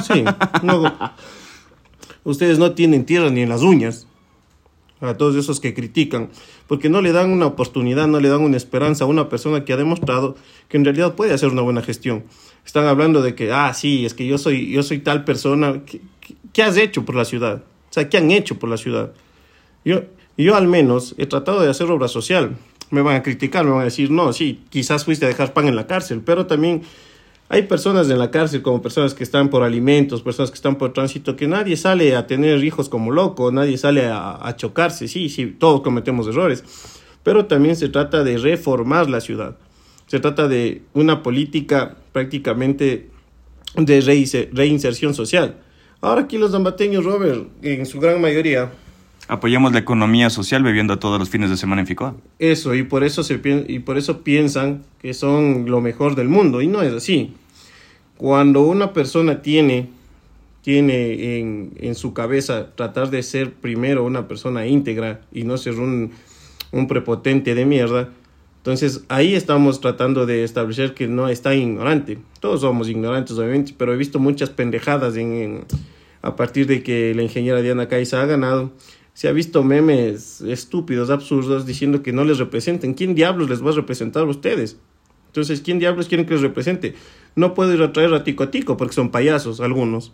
Sí, 0.03 0.25
no, 0.63 0.93
ustedes 2.25 2.59
no 2.59 2.73
tienen 2.73 3.05
tierra 3.05 3.29
ni 3.29 3.41
en 3.41 3.49
las 3.49 3.61
uñas 3.61 4.07
a 5.01 5.15
todos 5.15 5.35
esos 5.35 5.59
que 5.59 5.73
critican, 5.73 6.29
porque 6.67 6.89
no 6.89 7.01
le 7.01 7.11
dan 7.11 7.31
una 7.31 7.45
oportunidad, 7.45 8.07
no 8.07 8.19
le 8.19 8.29
dan 8.29 8.41
una 8.41 8.57
esperanza 8.57 9.05
a 9.05 9.07
una 9.07 9.29
persona 9.29 9.63
que 9.63 9.73
ha 9.73 9.77
demostrado 9.77 10.35
que 10.67 10.77
en 10.77 10.85
realidad 10.85 11.15
puede 11.15 11.33
hacer 11.33 11.49
una 11.49 11.61
buena 11.61 11.81
gestión. 11.81 12.25
Están 12.65 12.85
hablando 12.85 13.21
de 13.21 13.33
que, 13.35 13.51
ah, 13.51 13.73
sí, 13.73 14.05
es 14.05 14.13
que 14.13 14.27
yo 14.27 14.37
soy, 14.37 14.69
yo 14.71 14.83
soy 14.83 14.99
tal 14.99 15.23
persona. 15.23 15.81
¿Qué, 16.53 16.63
has 16.63 16.77
hecho 16.77 17.05
por 17.05 17.15
la 17.15 17.25
ciudad? 17.25 17.63
O 17.89 17.93
sea, 17.93 18.09
¿qué 18.09 18.17
han 18.17 18.29
hecho 18.31 18.59
por 18.59 18.69
la 18.69 18.77
ciudad? 18.77 19.13
Yo, 19.85 20.01
yo 20.43 20.55
al 20.55 20.67
menos 20.67 21.15
he 21.17 21.25
tratado 21.25 21.61
de 21.61 21.69
hacer 21.69 21.91
obra 21.91 22.07
social. 22.07 22.55
Me 22.91 23.01
van 23.01 23.15
a 23.15 23.23
criticar, 23.23 23.65
me 23.65 23.71
van 23.71 23.81
a 23.81 23.85
decir, 23.85 24.09
no, 24.09 24.33
sí, 24.33 24.63
quizás 24.69 25.05
fuiste 25.05 25.25
a 25.25 25.27
dejar 25.27 25.53
pan 25.53 25.67
en 25.67 25.75
la 25.75 25.85
cárcel, 25.85 26.21
pero 26.25 26.47
también 26.47 26.81
hay 27.49 27.63
personas 27.63 28.09
en 28.09 28.19
la 28.19 28.31
cárcel 28.31 28.61
como 28.61 28.81
personas 28.81 29.13
que 29.13 29.23
están 29.23 29.49
por 29.49 29.63
alimentos, 29.63 30.21
personas 30.21 30.49
que 30.49 30.55
están 30.55 30.77
por 30.77 30.93
tránsito, 30.93 31.35
que 31.35 31.47
nadie 31.47 31.77
sale 31.77 32.15
a 32.15 32.25
tener 32.25 32.63
hijos 32.63 32.89
como 32.89 33.11
loco, 33.11 33.51
nadie 33.51 33.77
sale 33.77 34.07
a, 34.07 34.53
chocarse, 34.55 35.07
sí, 35.07 35.29
sí, 35.29 35.47
todos 35.47 35.81
cometemos 35.81 36.27
errores, 36.27 36.63
pero 37.23 37.45
también 37.45 37.75
se 37.75 37.89
trata 37.89 38.23
de 38.23 38.37
reformar 38.37 39.09
la 39.09 39.19
ciudad, 39.19 39.57
se 40.07 40.19
trata 40.19 40.47
de 40.47 40.83
una 40.93 41.21
política 41.21 41.97
prácticamente 42.11 43.09
de 43.75 44.49
reinserción 44.51 45.13
social. 45.13 45.57
Ahora 46.01 46.21
aquí 46.21 46.37
los 46.37 46.51
zambateños, 46.51 47.03
Robert, 47.03 47.47
en 47.61 47.85
su 47.85 47.99
gran 47.99 48.21
mayoría... 48.21 48.71
Apoyamos 49.29 49.73
la 49.73 49.79
economía 49.79 50.31
social 50.31 50.63
bebiendo 50.63 50.97
todos 50.97 51.19
los 51.19 51.29
fines 51.29 51.51
de 51.51 51.55
semana 51.55 51.81
en 51.81 51.87
Ficoa. 51.87 52.15
Eso, 52.39 52.73
y 52.73 52.81
por 52.81 53.03
eso, 53.03 53.23
se, 53.23 53.39
y 53.67 53.77
por 53.77 53.99
eso 53.99 54.23
piensan 54.23 54.81
que 54.99 55.13
son 55.13 55.69
lo 55.69 55.81
mejor 55.81 56.15
del 56.15 56.27
mundo, 56.27 56.63
y 56.63 56.67
no 56.67 56.81
es 56.81 56.91
así. 56.91 57.35
Cuando 58.17 58.63
una 58.63 58.91
persona 58.91 59.43
tiene, 59.43 59.87
tiene 60.63 61.37
en, 61.37 61.73
en, 61.79 61.93
su 61.93 62.15
cabeza 62.15 62.75
tratar 62.75 63.11
de 63.11 63.21
ser 63.21 63.53
primero 63.53 64.03
una 64.03 64.27
persona 64.27 64.65
íntegra 64.65 65.21
y 65.31 65.43
no 65.43 65.59
ser 65.59 65.75
un, 65.75 66.09
un 66.71 66.87
prepotente 66.87 67.53
de 67.53 67.65
mierda, 67.67 68.09
entonces 68.57 69.03
ahí 69.09 69.35
estamos 69.35 69.79
tratando 69.79 70.25
de 70.25 70.43
establecer 70.43 70.95
que 70.95 71.07
no 71.07 71.29
está 71.29 71.53
ignorante. 71.53 72.17
Todos 72.39 72.61
somos 72.61 72.89
ignorantes, 72.89 73.37
obviamente, 73.37 73.75
pero 73.77 73.93
he 73.93 73.97
visto 73.97 74.17
muchas 74.17 74.49
pendejadas 74.49 75.15
en, 75.17 75.65
a 76.23 76.35
partir 76.35 76.65
de 76.65 76.81
que 76.81 77.13
la 77.13 77.21
ingeniera 77.21 77.61
Diana 77.61 77.87
Caiza 77.87 78.23
ha 78.23 78.25
ganado. 78.25 78.71
Se 79.19 79.27
ha 79.27 79.33
visto 79.33 79.65
memes 79.65 80.39
estúpidos, 80.39 81.09
absurdos, 81.09 81.65
diciendo 81.65 82.01
que 82.01 82.13
no 82.13 82.23
les 82.23 82.37
representen. 82.37 82.93
¿Quién 82.93 83.15
diablos 83.15 83.49
les 83.49 83.61
va 83.61 83.71
a 83.71 83.73
representar 83.73 84.23
a 84.23 84.27
ustedes? 84.27 84.77
Entonces, 85.27 85.59
¿quién 85.59 85.77
diablos 85.77 86.07
quieren 86.07 86.25
que 86.25 86.35
les 86.35 86.41
represente? 86.41 86.95
No 87.35 87.53
puedo 87.53 87.73
ir 87.73 87.81
a 87.81 87.91
traer 87.91 88.13
a 88.13 88.23
Tico 88.23 88.43
a 88.43 88.49
Tico 88.49 88.77
porque 88.77 88.95
son 88.95 89.11
payasos 89.11 89.59
algunos. 89.59 90.13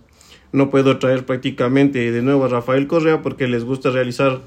No 0.54 0.72
puedo 0.72 0.98
traer 0.98 1.24
prácticamente 1.24 2.12
de 2.12 2.22
nuevo 2.24 2.46
a 2.46 2.48
Rafael 2.48 2.88
Correa 2.88 3.22
porque 3.22 3.48
les 3.48 3.64
gusta 3.64 3.92
realizar, 3.92 4.42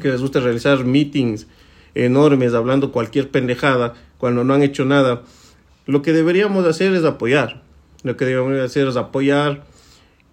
que 0.00 0.08
les 0.08 0.22
gusta 0.22 0.40
realizar 0.40 0.82
meetings 0.86 1.46
enormes 1.94 2.54
hablando 2.54 2.90
cualquier 2.90 3.30
pendejada 3.30 3.92
cuando 4.16 4.44
no 4.44 4.54
han 4.54 4.62
hecho 4.62 4.86
nada. 4.86 5.24
Lo 5.84 6.00
que 6.00 6.14
deberíamos 6.14 6.64
hacer 6.64 6.94
es 6.94 7.04
apoyar. 7.04 7.62
Lo 8.02 8.16
que 8.16 8.24
deberíamos 8.24 8.58
hacer 8.60 8.88
es 8.88 8.96
apoyar, 8.96 9.66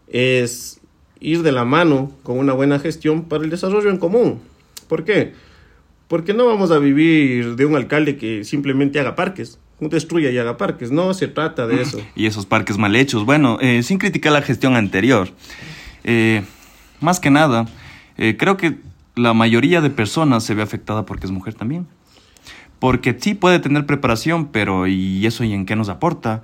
es 0.08 0.81
ir 1.22 1.44
de 1.44 1.52
la 1.52 1.64
mano 1.64 2.12
con 2.24 2.38
una 2.38 2.52
buena 2.52 2.80
gestión 2.80 3.24
para 3.24 3.44
el 3.44 3.50
desarrollo 3.50 3.90
en 3.90 3.98
común. 3.98 4.42
¿Por 4.90 5.06
qué? 5.06 5.34
Porque 6.08 6.34
no 6.34 6.48
vamos 6.48 6.72
a 6.72 6.80
vivir 6.80 7.56
de 7.56 7.66
un 7.66 7.76
alcalde 7.76 8.18
que 8.18 8.44
simplemente 8.44 9.00
haga 9.00 9.16
parques, 9.16 9.60
destruya 9.80 10.32
y 10.32 10.38
haga 10.38 10.58
parques. 10.58 10.92
No 10.92 11.14
se 11.14 11.28
trata 11.28 11.68
de 11.68 11.82
eso. 11.82 12.02
Y 12.16 12.26
esos 12.26 12.46
parques 12.46 12.78
mal 12.78 12.96
hechos. 12.96 13.26
Bueno, 13.26 13.58
eh, 13.62 13.84
sin 13.84 14.00
criticar 14.00 14.34
la 14.34 14.42
gestión 14.42 14.76
anterior, 14.76 15.30
eh, 16.04 16.44
más 17.00 17.20
que 17.20 17.30
nada, 17.30 17.68
eh, 18.18 18.36
creo 18.38 18.58
que 18.58 18.78
la 19.16 19.34
mayoría 19.34 19.80
de 19.80 19.90
personas 19.90 20.44
se 20.44 20.56
ve 20.56 20.64
afectada 20.64 21.06
porque 21.06 21.26
es 21.26 21.32
mujer 21.32 21.54
también. 21.54 21.88
Porque 22.80 23.16
sí 23.20 23.36
puede 23.36 23.60
tener 23.60 23.86
preparación, 23.86 24.48
pero 24.48 24.88
¿y 24.88 25.26
eso 25.26 25.44
y 25.44 25.54
en 25.54 25.66
qué 25.66 25.76
nos 25.76 25.88
aporta? 25.90 26.42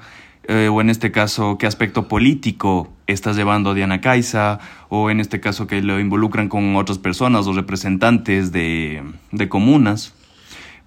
o 0.49 0.79
en 0.79 0.89
este 0.89 1.11
caso, 1.11 1.57
¿qué 1.57 1.67
aspecto 1.67 2.07
político 2.07 2.96
estás 3.07 3.35
llevando 3.35 3.71
a 3.71 3.73
Diana 3.73 4.01
Caiza? 4.01 4.59
O 4.89 5.09
en 5.09 5.19
este 5.19 5.39
caso, 5.39 5.67
que 5.67 5.81
lo 5.81 5.99
involucran 5.99 6.49
con 6.49 6.75
otras 6.75 6.97
personas 6.97 7.47
o 7.47 7.53
representantes 7.53 8.51
de, 8.51 9.03
de 9.31 9.49
comunas. 9.49 10.13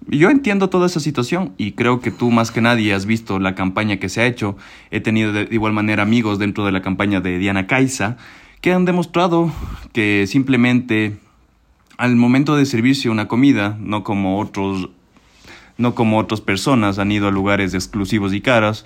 Yo 0.07 0.29
entiendo 0.29 0.69
toda 0.69 0.87
esa 0.87 0.99
situación 0.99 1.53
y 1.57 1.73
creo 1.73 1.99
que 1.99 2.09
tú 2.09 2.31
más 2.31 2.49
que 2.49 2.61
nadie 2.61 2.93
has 2.93 3.05
visto 3.05 3.37
la 3.37 3.53
campaña 3.53 3.97
que 3.97 4.09
se 4.09 4.21
ha 4.21 4.25
hecho. 4.25 4.57
He 4.89 4.99
tenido 4.99 5.31
de 5.31 5.47
igual 5.51 5.73
manera 5.73 6.01
amigos 6.01 6.39
dentro 6.39 6.65
de 6.65 6.71
la 6.71 6.81
campaña 6.81 7.21
de 7.21 7.37
Diana 7.37 7.67
Caiza 7.67 8.17
que 8.61 8.71
han 8.71 8.85
demostrado 8.85 9.51
que 9.91 10.25
simplemente 10.27 11.17
al 11.97 12.15
momento 12.15 12.55
de 12.55 12.65
servirse 12.65 13.09
una 13.09 13.27
comida, 13.27 13.77
no 13.79 14.03
como 14.03 14.39
otros 14.39 14.89
no 15.77 15.95
como 15.95 16.19
otras 16.19 16.41
personas 16.41 16.99
han 16.99 17.11
ido 17.11 17.27
a 17.27 17.31
lugares 17.31 17.73
exclusivos 17.73 18.33
y 18.33 18.41
caros, 18.41 18.85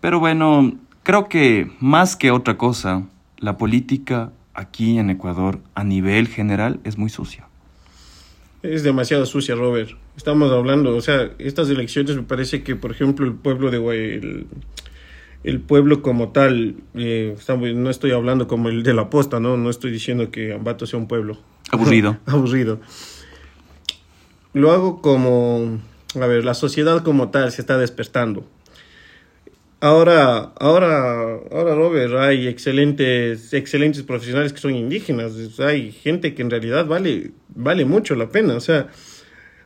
pero 0.00 0.20
bueno, 0.20 0.72
creo 1.08 1.26
que 1.26 1.70
más 1.80 2.16
que 2.16 2.30
otra 2.30 2.58
cosa, 2.58 3.06
la 3.38 3.56
política 3.56 4.30
aquí 4.52 4.98
en 4.98 5.08
Ecuador 5.08 5.58
a 5.74 5.82
nivel 5.82 6.28
general 6.28 6.80
es 6.84 6.98
muy 6.98 7.08
sucia. 7.08 7.48
Es 8.62 8.82
demasiado 8.82 9.24
sucia, 9.24 9.54
Robert. 9.54 9.92
Estamos 10.18 10.52
hablando, 10.52 10.94
o 10.94 11.00
sea, 11.00 11.30
estas 11.38 11.70
elecciones 11.70 12.14
me 12.14 12.24
parece 12.24 12.62
que, 12.62 12.76
por 12.76 12.90
ejemplo, 12.90 13.24
el 13.24 13.32
pueblo 13.32 13.70
de 13.70 13.78
Guay, 13.78 14.46
el, 15.44 15.60
pueblo 15.60 16.02
como 16.02 16.28
tal, 16.28 16.76
eh, 16.92 17.34
no 17.74 17.88
estoy 17.88 18.10
hablando 18.10 18.46
como 18.46 18.68
el 18.68 18.82
de 18.82 18.92
la 18.92 19.08
posta, 19.08 19.40
¿no? 19.40 19.56
No 19.56 19.70
estoy 19.70 19.90
diciendo 19.90 20.30
que 20.30 20.52
Ambato 20.52 20.84
sea 20.84 20.98
un 20.98 21.08
pueblo. 21.08 21.38
Aburrido. 21.70 22.18
Aburrido. 22.26 22.80
Lo 24.52 24.72
hago 24.72 25.00
como, 25.00 25.78
a 26.20 26.26
ver, 26.26 26.44
la 26.44 26.52
sociedad 26.52 27.02
como 27.02 27.30
tal 27.30 27.50
se 27.50 27.62
está 27.62 27.78
despertando. 27.78 28.44
Ahora, 29.80 30.52
ahora, 30.58 31.38
ahora, 31.52 31.74
Robert, 31.76 32.12
hay 32.14 32.48
excelentes, 32.48 33.52
excelentes 33.52 34.02
profesionales 34.02 34.52
que 34.52 34.58
son 34.58 34.74
indígenas. 34.74 35.34
Hay 35.60 35.92
gente 35.92 36.34
que 36.34 36.42
en 36.42 36.50
realidad 36.50 36.86
vale, 36.86 37.30
vale 37.54 37.84
mucho 37.84 38.16
la 38.16 38.28
pena. 38.28 38.54
O 38.56 38.60
sea, 38.60 38.88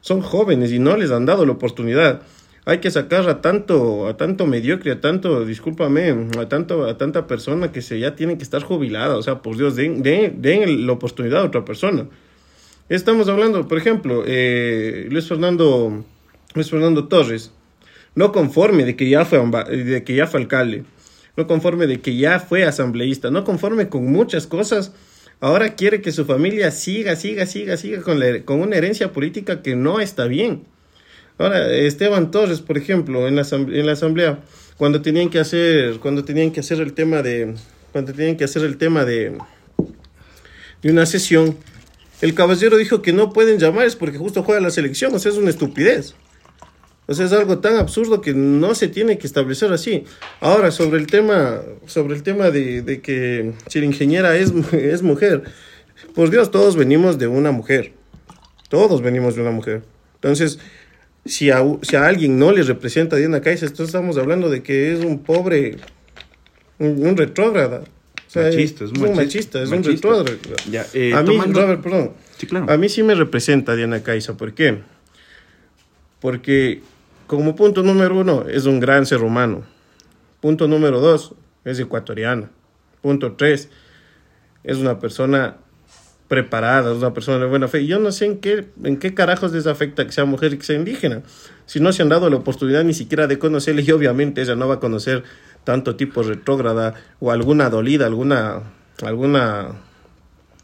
son 0.03 0.21
jóvenes 0.21 0.71
y 0.71 0.79
no 0.79 0.99
les 0.99 1.11
han 1.11 1.25
dado 1.25 1.47
la 1.47 1.53
oportunidad. 1.53 2.23
Hay 2.67 2.79
que 2.79 2.91
sacar 2.91 3.27
a 3.27 3.41
tanto, 3.41 4.07
a 4.07 4.19
tanto 4.19 4.47
mediocre, 4.47 4.93
a 4.93 5.01
tanto, 5.01 5.47
discúlpame, 5.47 6.29
a 6.39 6.47
tanto, 6.47 6.85
a 6.85 6.99
tanta 6.99 7.27
persona 7.27 7.73
que 7.73 7.81
se 7.81 7.99
ya 7.99 8.15
tienen 8.15 8.37
que 8.37 8.45
estar 8.45 8.63
jubilada. 8.63 9.17
O 9.17 9.23
sea, 9.23 9.41
por 9.41 9.57
Dios, 9.57 9.77
den, 9.77 10.03
den, 10.03 10.43
den 10.43 10.87
la 10.87 10.93
oportunidad 10.93 11.41
a 11.41 11.47
otra 11.47 11.65
persona. 11.65 12.07
Estamos 12.91 13.29
hablando, 13.31 13.67
por 13.67 13.79
ejemplo, 13.79 14.25
eh, 14.27 15.09
Luis 15.11 15.27
Fernando, 15.27 16.05
Luis 16.55 16.69
Fernando 16.69 17.09
Torres 17.09 17.51
no 18.15 18.33
conforme 18.33 18.85
de 18.85 18.97
que 18.97 19.09
ya 19.09 19.25
fue, 19.25 19.41
de 19.71 20.05
que 20.05 20.15
ya 20.15 20.27
fue 20.27 20.41
alcalde, 20.41 20.85
no 21.37 21.47
conforme 21.47 21.87
de 21.87 22.01
que 22.01 22.17
ya 22.17 22.41
fue 22.41 22.65
asambleísta, 22.65 23.31
no 23.31 23.45
conforme 23.45 23.89
con 23.89 24.05
muchas 24.05 24.47
cosas, 24.47 24.93
ahora 25.41 25.75
quiere 25.75 26.03
que 26.03 26.13
su 26.13 26.25
familia 26.25 26.71
siga, 26.71 27.17
siga, 27.17 27.47
siga, 27.47 27.77
siga 27.77 28.03
con, 28.03 28.21
con 28.45 28.61
una 28.61 28.77
herencia 28.77 29.13
política 29.13 29.63
que 29.63 29.77
no 29.77 30.01
está 30.01 30.27
bien. 30.27 30.65
Ahora, 31.39 31.73
Esteban 31.73 32.31
Torres, 32.31 32.61
por 32.61 32.77
ejemplo, 32.77 33.27
en 33.27 33.37
la, 33.37 33.47
en 33.51 33.87
la 33.87 33.93
asamblea, 33.93 34.41
cuando 34.77 35.01
tenían 35.01 35.31
que 35.31 35.39
hacer, 35.39 35.99
cuando 35.99 36.25
tenían 36.25 36.51
que 36.53 36.61
hacer 36.61 36.81
el 36.81 36.93
tema 36.93 37.23
de, 37.23 37.55
cuando 37.93 38.13
tenían 38.13 38.37
que 38.37 38.45
hacer 38.45 38.63
el 38.63 38.77
tema 38.77 39.05
de, 39.05 39.39
de 40.83 40.91
una 40.91 41.07
sesión, 41.07 41.57
el 42.21 42.35
caballero 42.35 42.77
dijo 42.77 43.03
que 43.03 43.13
no 43.13 43.33
pueden 43.33 43.59
llamar 43.59 43.87
es 43.87 43.97
porque 43.97 44.19
justo 44.19 44.43
juega 44.43 44.61
la 44.61 44.71
selección, 44.71 45.15
o 45.15 45.19
sea, 45.19 45.33
es 45.33 45.39
una 45.39 45.51
estupidez. 45.51 46.15
O 47.13 47.15
sea, 47.15 47.27
es 47.27 47.33
algo 47.33 47.59
tan 47.59 47.77
absurdo 47.77 48.23
que 48.23 48.33
no 48.33 48.75
se 48.75 48.89
tiene 48.89 49.19
que 49.19 49.27
establecer 49.27 49.71
así. 49.71 50.05
Ahora, 50.41 50.71
sobre 50.71 50.99
el 50.99 51.07
tema, 51.07 51.61
sobre 51.87 52.15
el 52.15 52.23
tema 52.23 52.51
de, 52.51 52.81
de 52.81 53.03
que 53.03 53.53
si 53.69 53.81
la 53.81 53.85
ingeniera 53.85 54.35
es, 54.37 54.51
es 54.73 55.03
mujer, 55.03 55.43
por 56.15 56.31
Dios, 56.31 56.51
todos 56.51 56.75
venimos 56.75 57.19
de 57.19 57.27
una 57.27 57.53
mujer. 57.53 57.93
Todos 58.71 59.03
venimos 59.03 59.35
de 59.35 59.43
una 59.43 59.51
mujer. 59.51 59.83
Entonces, 60.15 60.59
si 61.27 61.51
a, 61.51 61.63
si 61.83 61.97
a 61.97 62.07
alguien 62.07 62.39
no 62.39 62.51
le 62.51 62.63
representa 62.63 63.17
a 63.17 63.19
Diana 63.19 63.43
Caixa, 63.43 63.67
entonces 63.67 63.89
estamos 63.89 64.17
hablando 64.17 64.49
de 64.49 64.63
que 64.63 64.95
es 64.95 65.05
un 65.05 65.23
pobre, 65.23 65.77
un, 66.79 67.15
retrógrada. 67.15 67.85
machista, 68.35 68.85
es, 68.85 68.93
un 68.93 69.15
machista, 69.15 69.63
es 69.63 69.71
un 69.71 69.85
retrógrada. 69.85 70.31
Eh, 70.95 71.13
a 71.15 71.23
mí, 71.23 71.39
Robert, 71.39 71.83
perdón. 71.83 72.13
A 72.69 72.79
mí 72.79 72.89
sí 72.89 73.03
me 73.03 73.15
representa 73.15 73.77
Diana 73.77 74.03
Caixa. 74.03 74.35
¿Por 74.35 74.55
qué? 74.55 74.79
Porque 76.21 76.81
como 77.37 77.57
punto 77.57 77.83
número 77.83 78.21
uno, 78.21 78.45
es 78.47 78.67
un 78.67 78.79
gran 78.79 79.07
ser 79.07 79.23
humano. 79.23 79.63
Punto 80.43 80.69
número 80.69 81.01
dos, 81.01 81.35
es 81.65 81.79
ecuatoriana. 81.79 82.51
Punto 83.01 83.37
tres, 83.39 83.71
es 84.65 84.77
una 84.77 84.99
persona 84.99 85.57
preparada, 86.29 86.93
es 86.93 86.99
una 86.99 87.15
persona 87.15 87.39
de 87.39 87.47
buena 87.47 87.69
fe. 87.69 87.87
Yo 87.87 87.99
no 87.99 88.13
sé 88.13 88.27
en 88.27 88.39
qué, 88.39 88.67
en 88.85 88.99
qué 88.99 89.15
carajos 89.15 89.51
les 89.55 89.67
afecta 89.67 90.05
que 90.05 90.13
sea 90.13 90.27
mujer 90.27 90.53
y 90.53 90.59
que 90.59 90.65
sea 90.65 90.77
indígena. 90.77 91.23
Si 91.65 91.81
no 91.81 91.91
se 91.95 92.03
han 92.03 92.11
dado 92.11 92.29
la 92.29 92.37
oportunidad 92.37 92.85
ni 92.85 92.93
siquiera 92.93 93.27
de 93.27 93.39
conocerle, 93.39 93.81
y 93.81 93.91
obviamente 93.93 94.43
ella 94.43 94.55
no 94.55 94.69
va 94.69 94.75
a 94.75 94.81
conocer 94.81 95.25
tanto 95.65 95.97
tipo 95.97 96.23
retrógrada 96.23 96.97
o 97.19 97.31
alguna 97.31 97.71
dolida, 97.71 98.05
alguna, 98.05 98.61
alguna, 99.01 99.69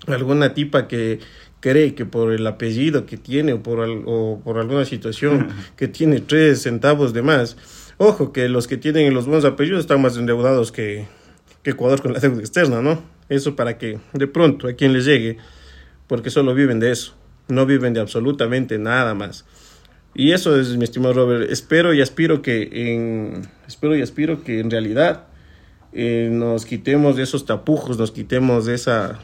alguna 0.06 0.52
tipa 0.52 0.86
que, 0.86 1.20
cree 1.60 1.94
que 1.94 2.06
por 2.06 2.32
el 2.32 2.46
apellido 2.46 3.06
que 3.06 3.16
tiene 3.16 3.52
o 3.52 3.62
por, 3.62 3.80
o 3.80 4.40
por 4.44 4.58
alguna 4.58 4.84
situación 4.84 5.48
que 5.76 5.88
tiene 5.88 6.20
tres 6.20 6.62
centavos 6.62 7.12
de 7.12 7.22
más, 7.22 7.56
ojo 7.96 8.32
que 8.32 8.48
los 8.48 8.66
que 8.66 8.76
tienen 8.76 9.12
los 9.14 9.26
buenos 9.26 9.44
apellidos 9.44 9.80
están 9.80 10.00
más 10.00 10.16
endeudados 10.16 10.72
que, 10.72 11.06
que 11.62 11.70
Ecuador 11.70 12.00
con 12.00 12.12
la 12.12 12.20
deuda 12.20 12.40
externa, 12.40 12.80
¿no? 12.80 13.02
Eso 13.28 13.56
para 13.56 13.76
que 13.78 13.98
de 14.12 14.26
pronto 14.26 14.68
a 14.68 14.72
quien 14.72 14.92
les 14.92 15.04
llegue, 15.04 15.36
porque 16.06 16.30
solo 16.30 16.54
viven 16.54 16.80
de 16.80 16.92
eso, 16.92 17.14
no 17.48 17.66
viven 17.66 17.92
de 17.92 18.00
absolutamente 18.00 18.78
nada 18.78 19.14
más. 19.14 19.44
Y 20.14 20.32
eso 20.32 20.58
es, 20.58 20.76
mi 20.76 20.84
estimado 20.84 21.14
Robert, 21.14 21.50
espero 21.50 21.92
y 21.92 22.00
aspiro 22.00 22.40
que 22.42 22.70
en, 22.72 23.48
espero 23.66 23.96
y 23.96 24.02
aspiro 24.02 24.42
que 24.42 24.60
en 24.60 24.70
realidad 24.70 25.26
eh, 25.92 26.28
nos 26.32 26.64
quitemos 26.64 27.16
de 27.16 27.24
esos 27.24 27.44
tapujos, 27.44 27.98
nos 27.98 28.10
quitemos 28.10 28.66
de 28.66 28.74
esa 28.74 29.20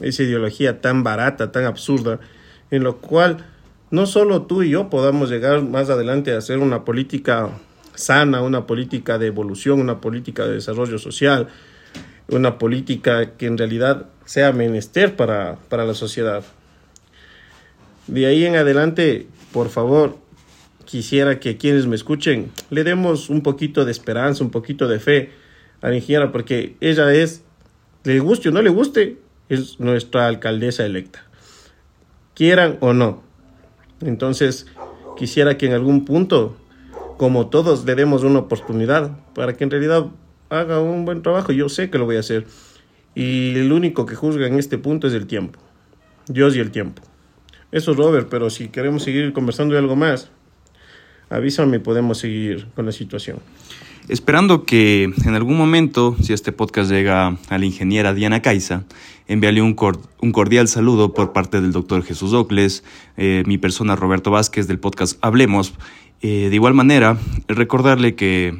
esa 0.00 0.22
ideología 0.22 0.80
tan 0.80 1.02
barata, 1.02 1.52
tan 1.52 1.64
absurda, 1.64 2.20
en 2.70 2.84
lo 2.84 2.98
cual 2.98 3.46
no 3.90 4.06
solo 4.06 4.42
tú 4.42 4.62
y 4.62 4.70
yo 4.70 4.90
podamos 4.90 5.30
llegar 5.30 5.62
más 5.62 5.90
adelante 5.90 6.32
a 6.32 6.38
hacer 6.38 6.58
una 6.58 6.84
política 6.84 7.50
sana, 7.94 8.42
una 8.42 8.66
política 8.66 9.18
de 9.18 9.28
evolución, 9.28 9.80
una 9.80 10.00
política 10.00 10.44
de 10.46 10.54
desarrollo 10.54 10.98
social, 10.98 11.48
una 12.28 12.58
política 12.58 13.36
que 13.36 13.46
en 13.46 13.56
realidad 13.56 14.06
sea 14.24 14.52
menester 14.52 15.16
para, 15.16 15.56
para 15.68 15.84
la 15.84 15.94
sociedad. 15.94 16.44
De 18.06 18.26
ahí 18.26 18.44
en 18.44 18.56
adelante, 18.56 19.26
por 19.52 19.68
favor, 19.68 20.16
quisiera 20.84 21.40
que 21.40 21.56
quienes 21.56 21.86
me 21.86 21.96
escuchen 21.96 22.50
le 22.70 22.84
demos 22.84 23.30
un 23.30 23.42
poquito 23.42 23.84
de 23.84 23.92
esperanza, 23.92 24.44
un 24.44 24.50
poquito 24.50 24.88
de 24.88 24.98
fe 24.98 25.30
a 25.80 25.88
la 25.88 25.96
ingeniera, 25.96 26.32
porque 26.32 26.76
ella 26.80 27.12
es, 27.12 27.42
le 28.04 28.18
guste 28.20 28.48
o 28.48 28.52
no 28.52 28.62
le 28.62 28.70
guste, 28.70 29.18
es 29.48 29.80
nuestra 29.80 30.26
alcaldesa 30.26 30.84
electa, 30.84 31.24
quieran 32.34 32.78
o 32.80 32.92
no. 32.92 33.22
Entonces, 34.00 34.66
quisiera 35.16 35.56
que 35.56 35.66
en 35.66 35.72
algún 35.72 36.04
punto, 36.04 36.56
como 37.16 37.48
todos, 37.48 37.84
le 37.84 37.94
demos 37.94 38.22
una 38.22 38.40
oportunidad 38.40 39.18
para 39.34 39.56
que 39.56 39.64
en 39.64 39.70
realidad 39.70 40.06
haga 40.50 40.80
un 40.80 41.04
buen 41.04 41.22
trabajo. 41.22 41.52
Yo 41.52 41.68
sé 41.68 41.90
que 41.90 41.98
lo 41.98 42.04
voy 42.04 42.16
a 42.16 42.20
hacer. 42.20 42.46
Y 43.14 43.54
el 43.58 43.72
único 43.72 44.04
que 44.04 44.14
juzga 44.14 44.46
en 44.46 44.58
este 44.58 44.78
punto 44.78 45.06
es 45.06 45.14
el 45.14 45.26
tiempo. 45.26 45.58
Dios 46.28 46.54
y 46.56 46.60
el 46.60 46.70
tiempo. 46.70 47.02
Eso, 47.72 47.94
Robert, 47.94 48.28
pero 48.30 48.50
si 48.50 48.68
queremos 48.68 49.02
seguir 49.02 49.32
conversando 49.32 49.74
de 49.74 49.80
algo 49.80 49.96
más, 49.96 50.30
avísame 51.30 51.78
y 51.78 51.80
podemos 51.80 52.18
seguir 52.18 52.66
con 52.74 52.86
la 52.86 52.92
situación. 52.92 53.38
Esperando 54.08 54.64
que 54.64 55.10
en 55.24 55.34
algún 55.34 55.56
momento, 55.56 56.16
si 56.22 56.32
este 56.32 56.52
podcast 56.52 56.90
llega 56.90 57.38
a 57.48 57.58
la 57.58 57.64
ingeniera 57.64 58.14
Diana 58.14 58.40
Caiza, 58.40 58.84
envíale 59.28 59.62
un, 59.62 59.76
un 60.20 60.32
cordial 60.32 60.68
saludo 60.68 61.12
por 61.12 61.32
parte 61.32 61.60
del 61.60 61.72
doctor 61.72 62.02
Jesús 62.02 62.32
Ocles, 62.32 62.84
eh, 63.16 63.42
mi 63.46 63.58
persona 63.58 63.96
Roberto 63.96 64.30
Vázquez 64.30 64.66
del 64.66 64.78
podcast 64.78 65.18
Hablemos. 65.22 65.74
Eh, 66.22 66.48
de 66.48 66.54
igual 66.54 66.74
manera, 66.74 67.18
recordarle 67.48 68.14
que 68.14 68.54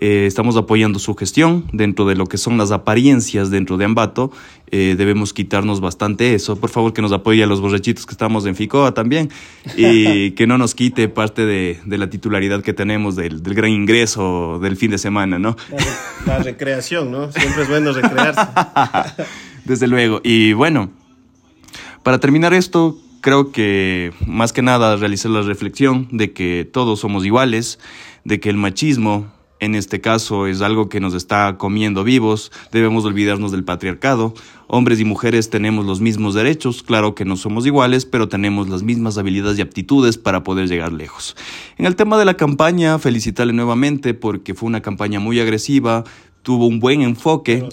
eh, 0.00 0.26
estamos 0.26 0.56
apoyando 0.56 1.00
su 1.00 1.16
gestión 1.16 1.64
dentro 1.72 2.06
de 2.06 2.14
lo 2.14 2.26
que 2.26 2.38
son 2.38 2.56
las 2.56 2.70
apariencias 2.70 3.50
dentro 3.50 3.76
de 3.76 3.84
Ambato. 3.84 4.30
Eh, 4.70 4.94
debemos 4.96 5.32
quitarnos 5.32 5.80
bastante 5.80 6.34
eso. 6.34 6.56
Por 6.56 6.70
favor, 6.70 6.92
que 6.92 7.02
nos 7.02 7.10
apoye 7.10 7.42
a 7.42 7.46
los 7.46 7.60
borrachitos 7.60 8.06
que 8.06 8.12
estamos 8.12 8.46
en 8.46 8.54
Ficoa 8.54 8.94
también 8.94 9.30
y 9.76 10.30
que 10.36 10.46
no 10.46 10.56
nos 10.56 10.76
quite 10.76 11.08
parte 11.08 11.46
de, 11.46 11.80
la 11.86 12.08
titularidad 12.08 12.62
que 12.62 12.72
tenemos 12.72 13.16
del, 13.16 13.40
gran 13.40 13.70
ingreso 13.70 14.60
del 14.62 14.76
fin 14.76 14.92
de 14.92 14.98
semana, 14.98 15.40
¿no? 15.40 15.56
La, 16.26 16.38
recreación, 16.38 17.10
¿no? 17.10 17.32
Siempre 17.32 17.62
es 17.62 17.68
bueno 17.68 17.92
recrearse. 17.92 18.40
Desde 19.68 19.86
luego. 19.86 20.22
Y 20.24 20.54
bueno, 20.54 20.90
para 22.02 22.18
terminar 22.18 22.54
esto, 22.54 22.98
creo 23.20 23.52
que 23.52 24.12
más 24.26 24.54
que 24.54 24.62
nada 24.62 24.96
realizar 24.96 25.30
la 25.30 25.42
reflexión 25.42 26.08
de 26.10 26.32
que 26.32 26.68
todos 26.72 27.00
somos 27.00 27.26
iguales, 27.26 27.78
de 28.24 28.40
que 28.40 28.48
el 28.48 28.56
machismo 28.56 29.26
en 29.60 29.74
este 29.74 30.00
caso 30.00 30.46
es 30.46 30.60
algo 30.62 30.88
que 30.88 31.00
nos 31.00 31.14
está 31.14 31.58
comiendo 31.58 32.04
vivos, 32.04 32.52
debemos 32.70 33.04
olvidarnos 33.04 33.50
del 33.50 33.64
patriarcado. 33.64 34.32
Hombres 34.68 35.00
y 35.00 35.04
mujeres 35.04 35.50
tenemos 35.50 35.84
los 35.84 36.00
mismos 36.00 36.34
derechos, 36.34 36.82
claro 36.82 37.14
que 37.14 37.24
no 37.24 37.36
somos 37.36 37.66
iguales, 37.66 38.04
pero 38.04 38.28
tenemos 38.28 38.68
las 38.68 38.82
mismas 38.82 39.18
habilidades 39.18 39.58
y 39.58 39.62
aptitudes 39.62 40.16
para 40.16 40.44
poder 40.44 40.68
llegar 40.68 40.92
lejos. 40.92 41.36
En 41.76 41.86
el 41.86 41.96
tema 41.96 42.18
de 42.18 42.24
la 42.24 42.34
campaña, 42.34 42.98
felicitarle 42.98 43.52
nuevamente 43.52 44.14
porque 44.14 44.54
fue 44.54 44.68
una 44.68 44.80
campaña 44.80 45.18
muy 45.18 45.40
agresiva, 45.40 46.04
tuvo 46.48 46.66
un 46.66 46.80
buen 46.80 47.02
enfoque 47.02 47.68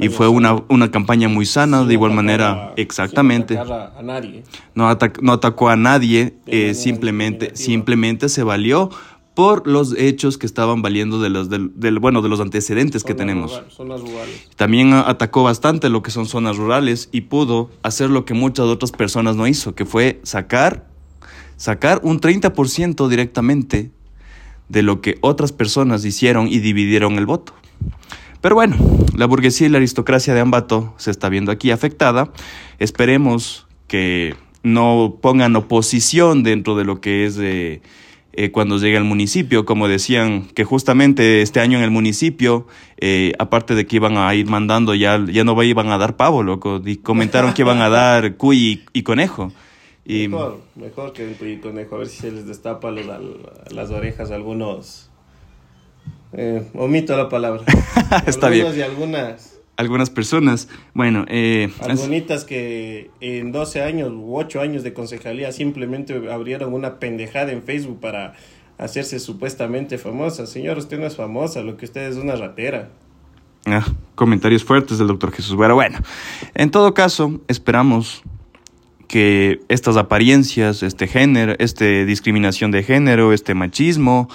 y 0.00 0.08
fue 0.08 0.26
una, 0.26 0.64
una, 0.68 0.90
campaña 0.90 1.28
muy 1.28 1.46
sana, 1.46 1.84
de 1.84 1.92
igual 1.94 2.10
manera, 2.10 2.72
exactamente. 2.74 3.56
No, 4.74 4.88
atacó 4.88 5.68
a 5.68 5.76
nadie, 5.76 6.34
eh, 6.46 6.74
simplemente, 6.74 7.54
simplemente 7.54 8.28
se 8.28 8.42
valió 8.42 8.90
por 9.34 9.68
los 9.68 9.96
hechos 9.96 10.38
que 10.38 10.46
estaban 10.46 10.82
valiendo 10.82 11.20
de 11.20 11.30
los 11.30 11.48
del, 11.48 11.98
bueno 12.00 12.20
de 12.20 12.28
los 12.28 12.40
antecedentes 12.40 13.04
que 13.04 13.14
tenemos. 13.14 13.62
También 14.56 14.92
atacó 14.92 15.44
bastante 15.44 15.88
lo 15.88 16.02
que 16.02 16.10
son 16.10 16.26
zonas 16.26 16.56
rurales 16.56 17.08
y 17.12 17.20
pudo 17.20 17.70
hacer 17.84 18.10
lo 18.10 18.24
que 18.24 18.34
muchas 18.34 18.66
otras 18.66 18.90
personas 18.90 19.36
no 19.36 19.46
hizo, 19.46 19.76
que 19.76 19.84
fue 19.84 20.18
sacar 20.24 20.88
sacar 21.56 22.00
un 22.02 22.20
30% 22.20 23.08
directamente 23.08 23.92
de 24.68 24.82
lo 24.82 25.00
que 25.00 25.16
otras 25.20 25.52
personas 25.52 26.04
hicieron 26.04 26.48
y 26.48 26.58
dividieron 26.58 27.18
el 27.18 27.26
voto. 27.26 27.54
Pero 28.40 28.54
bueno, 28.54 28.76
la 29.16 29.26
burguesía 29.26 29.66
y 29.66 29.70
la 29.70 29.78
aristocracia 29.78 30.34
de 30.34 30.40
Ambato 30.40 30.94
se 30.98 31.10
está 31.10 31.28
viendo 31.28 31.50
aquí 31.50 31.70
afectada. 31.70 32.30
Esperemos 32.78 33.66
que 33.86 34.34
no 34.62 35.18
pongan 35.20 35.56
oposición 35.56 36.42
dentro 36.42 36.76
de 36.76 36.84
lo 36.84 37.00
que 37.00 37.24
es 37.24 37.36
de 37.36 37.82
eh, 38.36 38.50
cuando 38.50 38.78
llegue 38.78 38.96
al 38.96 39.04
municipio, 39.04 39.64
como 39.64 39.86
decían 39.86 40.46
que 40.46 40.64
justamente 40.64 41.40
este 41.40 41.60
año 41.60 41.78
en 41.78 41.84
el 41.84 41.92
municipio, 41.92 42.66
eh, 42.96 43.32
aparte 43.38 43.76
de 43.76 43.86
que 43.86 43.96
iban 43.96 44.16
a 44.16 44.34
ir 44.34 44.48
mandando, 44.48 44.94
ya, 44.94 45.24
ya 45.24 45.44
no 45.44 45.62
iban 45.62 45.90
a 45.90 45.98
dar 45.98 46.16
pavo, 46.16 46.42
loco, 46.42 46.82
y 46.84 46.96
comentaron 46.96 47.54
que 47.54 47.62
iban 47.62 47.80
a 47.80 47.88
dar 47.88 48.34
cuy 48.36 48.84
y, 48.92 49.02
conejo. 49.04 49.52
Y, 50.04 50.26
mejor, 50.26 50.60
mejor 50.74 51.12
que 51.12 51.30
el 51.30 51.36
cuy 51.36 51.52
y 51.52 51.58
conejo, 51.58 51.94
a 51.94 51.98
ver 51.98 52.08
si 52.08 52.22
se 52.22 52.32
les 52.32 52.46
destapa 52.46 52.90
las 52.90 53.90
orejas 53.90 54.32
a 54.32 54.34
algunos... 54.34 55.10
Eh, 56.36 56.62
omito 56.74 57.16
la 57.16 57.28
palabra. 57.28 57.62
Está 58.26 58.48
bien. 58.48 58.66
Y 58.76 58.82
algunas 58.82 59.54
algunas 59.76 60.10
personas. 60.10 60.68
Bueno, 60.92 61.24
eh, 61.28 61.70
Algunitas 61.80 62.44
que 62.44 63.10
en 63.20 63.52
12 63.52 63.82
años 63.82 64.12
u 64.12 64.36
8 64.36 64.60
años 64.60 64.82
de 64.82 64.92
concejalía 64.92 65.52
simplemente 65.52 66.14
abrieron 66.30 66.72
una 66.74 66.98
pendejada 66.98 67.52
en 67.52 67.62
Facebook 67.62 68.00
para 68.00 68.34
hacerse 68.78 69.18
supuestamente 69.18 69.98
famosa. 69.98 70.46
Señor, 70.46 70.78
usted 70.78 70.98
no 70.98 71.06
es 71.06 71.16
famosa, 71.16 71.62
lo 71.62 71.76
que 71.76 71.86
usted 71.86 72.08
es 72.08 72.16
una 72.16 72.36
ratera. 72.36 72.90
Ah, 73.66 73.84
comentarios 74.14 74.62
fuertes 74.62 74.98
del 74.98 75.08
doctor 75.08 75.32
Jesús. 75.32 75.56
Pero 75.58 75.74
bueno, 75.74 75.98
en 76.54 76.70
todo 76.70 76.92
caso, 76.94 77.40
esperamos 77.48 78.22
que 79.08 79.60
estas 79.68 79.96
apariencias, 79.96 80.82
este 80.82 81.06
género, 81.06 81.54
este 81.58 82.04
discriminación 82.04 82.70
de 82.70 82.82
género, 82.82 83.32
este 83.32 83.54
machismo 83.54 84.28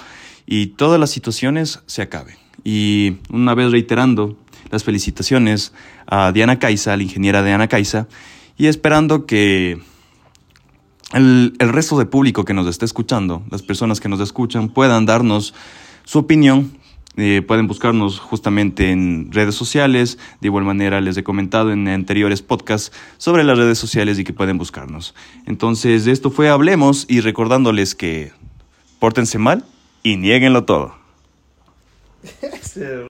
y 0.50 0.66
todas 0.66 0.98
las 0.98 1.10
situaciones 1.10 1.80
se 1.86 2.02
acaben. 2.02 2.34
Y 2.64 3.18
una 3.30 3.54
vez 3.54 3.70
reiterando, 3.70 4.36
las 4.70 4.82
felicitaciones 4.82 5.72
a 6.06 6.32
Diana 6.32 6.58
Caiza, 6.58 6.96
la 6.96 7.04
ingeniera 7.04 7.44
Diana 7.44 7.68
Caiza, 7.68 8.08
y 8.58 8.66
esperando 8.66 9.26
que 9.26 9.80
el, 11.12 11.54
resto 11.58 11.98
de 11.98 12.04
público 12.04 12.44
que 12.44 12.52
nos 12.52 12.66
está 12.66 12.84
escuchando, 12.84 13.44
las 13.48 13.62
personas 13.62 14.00
que 14.00 14.08
nos 14.08 14.18
escuchan, 14.18 14.68
puedan 14.68 15.06
darnos 15.06 15.54
su 16.04 16.18
opinión. 16.18 16.72
Eh, 17.16 17.42
pueden 17.46 17.66
buscarnos 17.66 18.18
justamente 18.18 18.90
en 18.90 19.30
redes 19.30 19.54
sociales. 19.54 20.18
De 20.40 20.48
igual 20.48 20.64
manera, 20.64 21.00
les 21.00 21.16
he 21.16 21.22
comentado 21.22 21.72
en 21.72 21.86
anteriores 21.86 22.42
podcasts 22.42 22.92
sobre 23.18 23.44
las 23.44 23.56
redes 23.56 23.78
sociales 23.78 24.18
y 24.18 24.24
que 24.24 24.32
pueden 24.32 24.58
buscarnos. 24.58 25.14
Entonces, 25.46 26.06
esto 26.06 26.30
fue 26.30 26.48
Hablemos 26.48 27.06
y 27.08 27.20
recordándoles 27.20 27.94
que 27.94 28.32
pórtense 28.98 29.38
mal 29.38 29.64
y 30.02 30.16
nieguenlo 30.16 30.64
todo. 30.64 30.94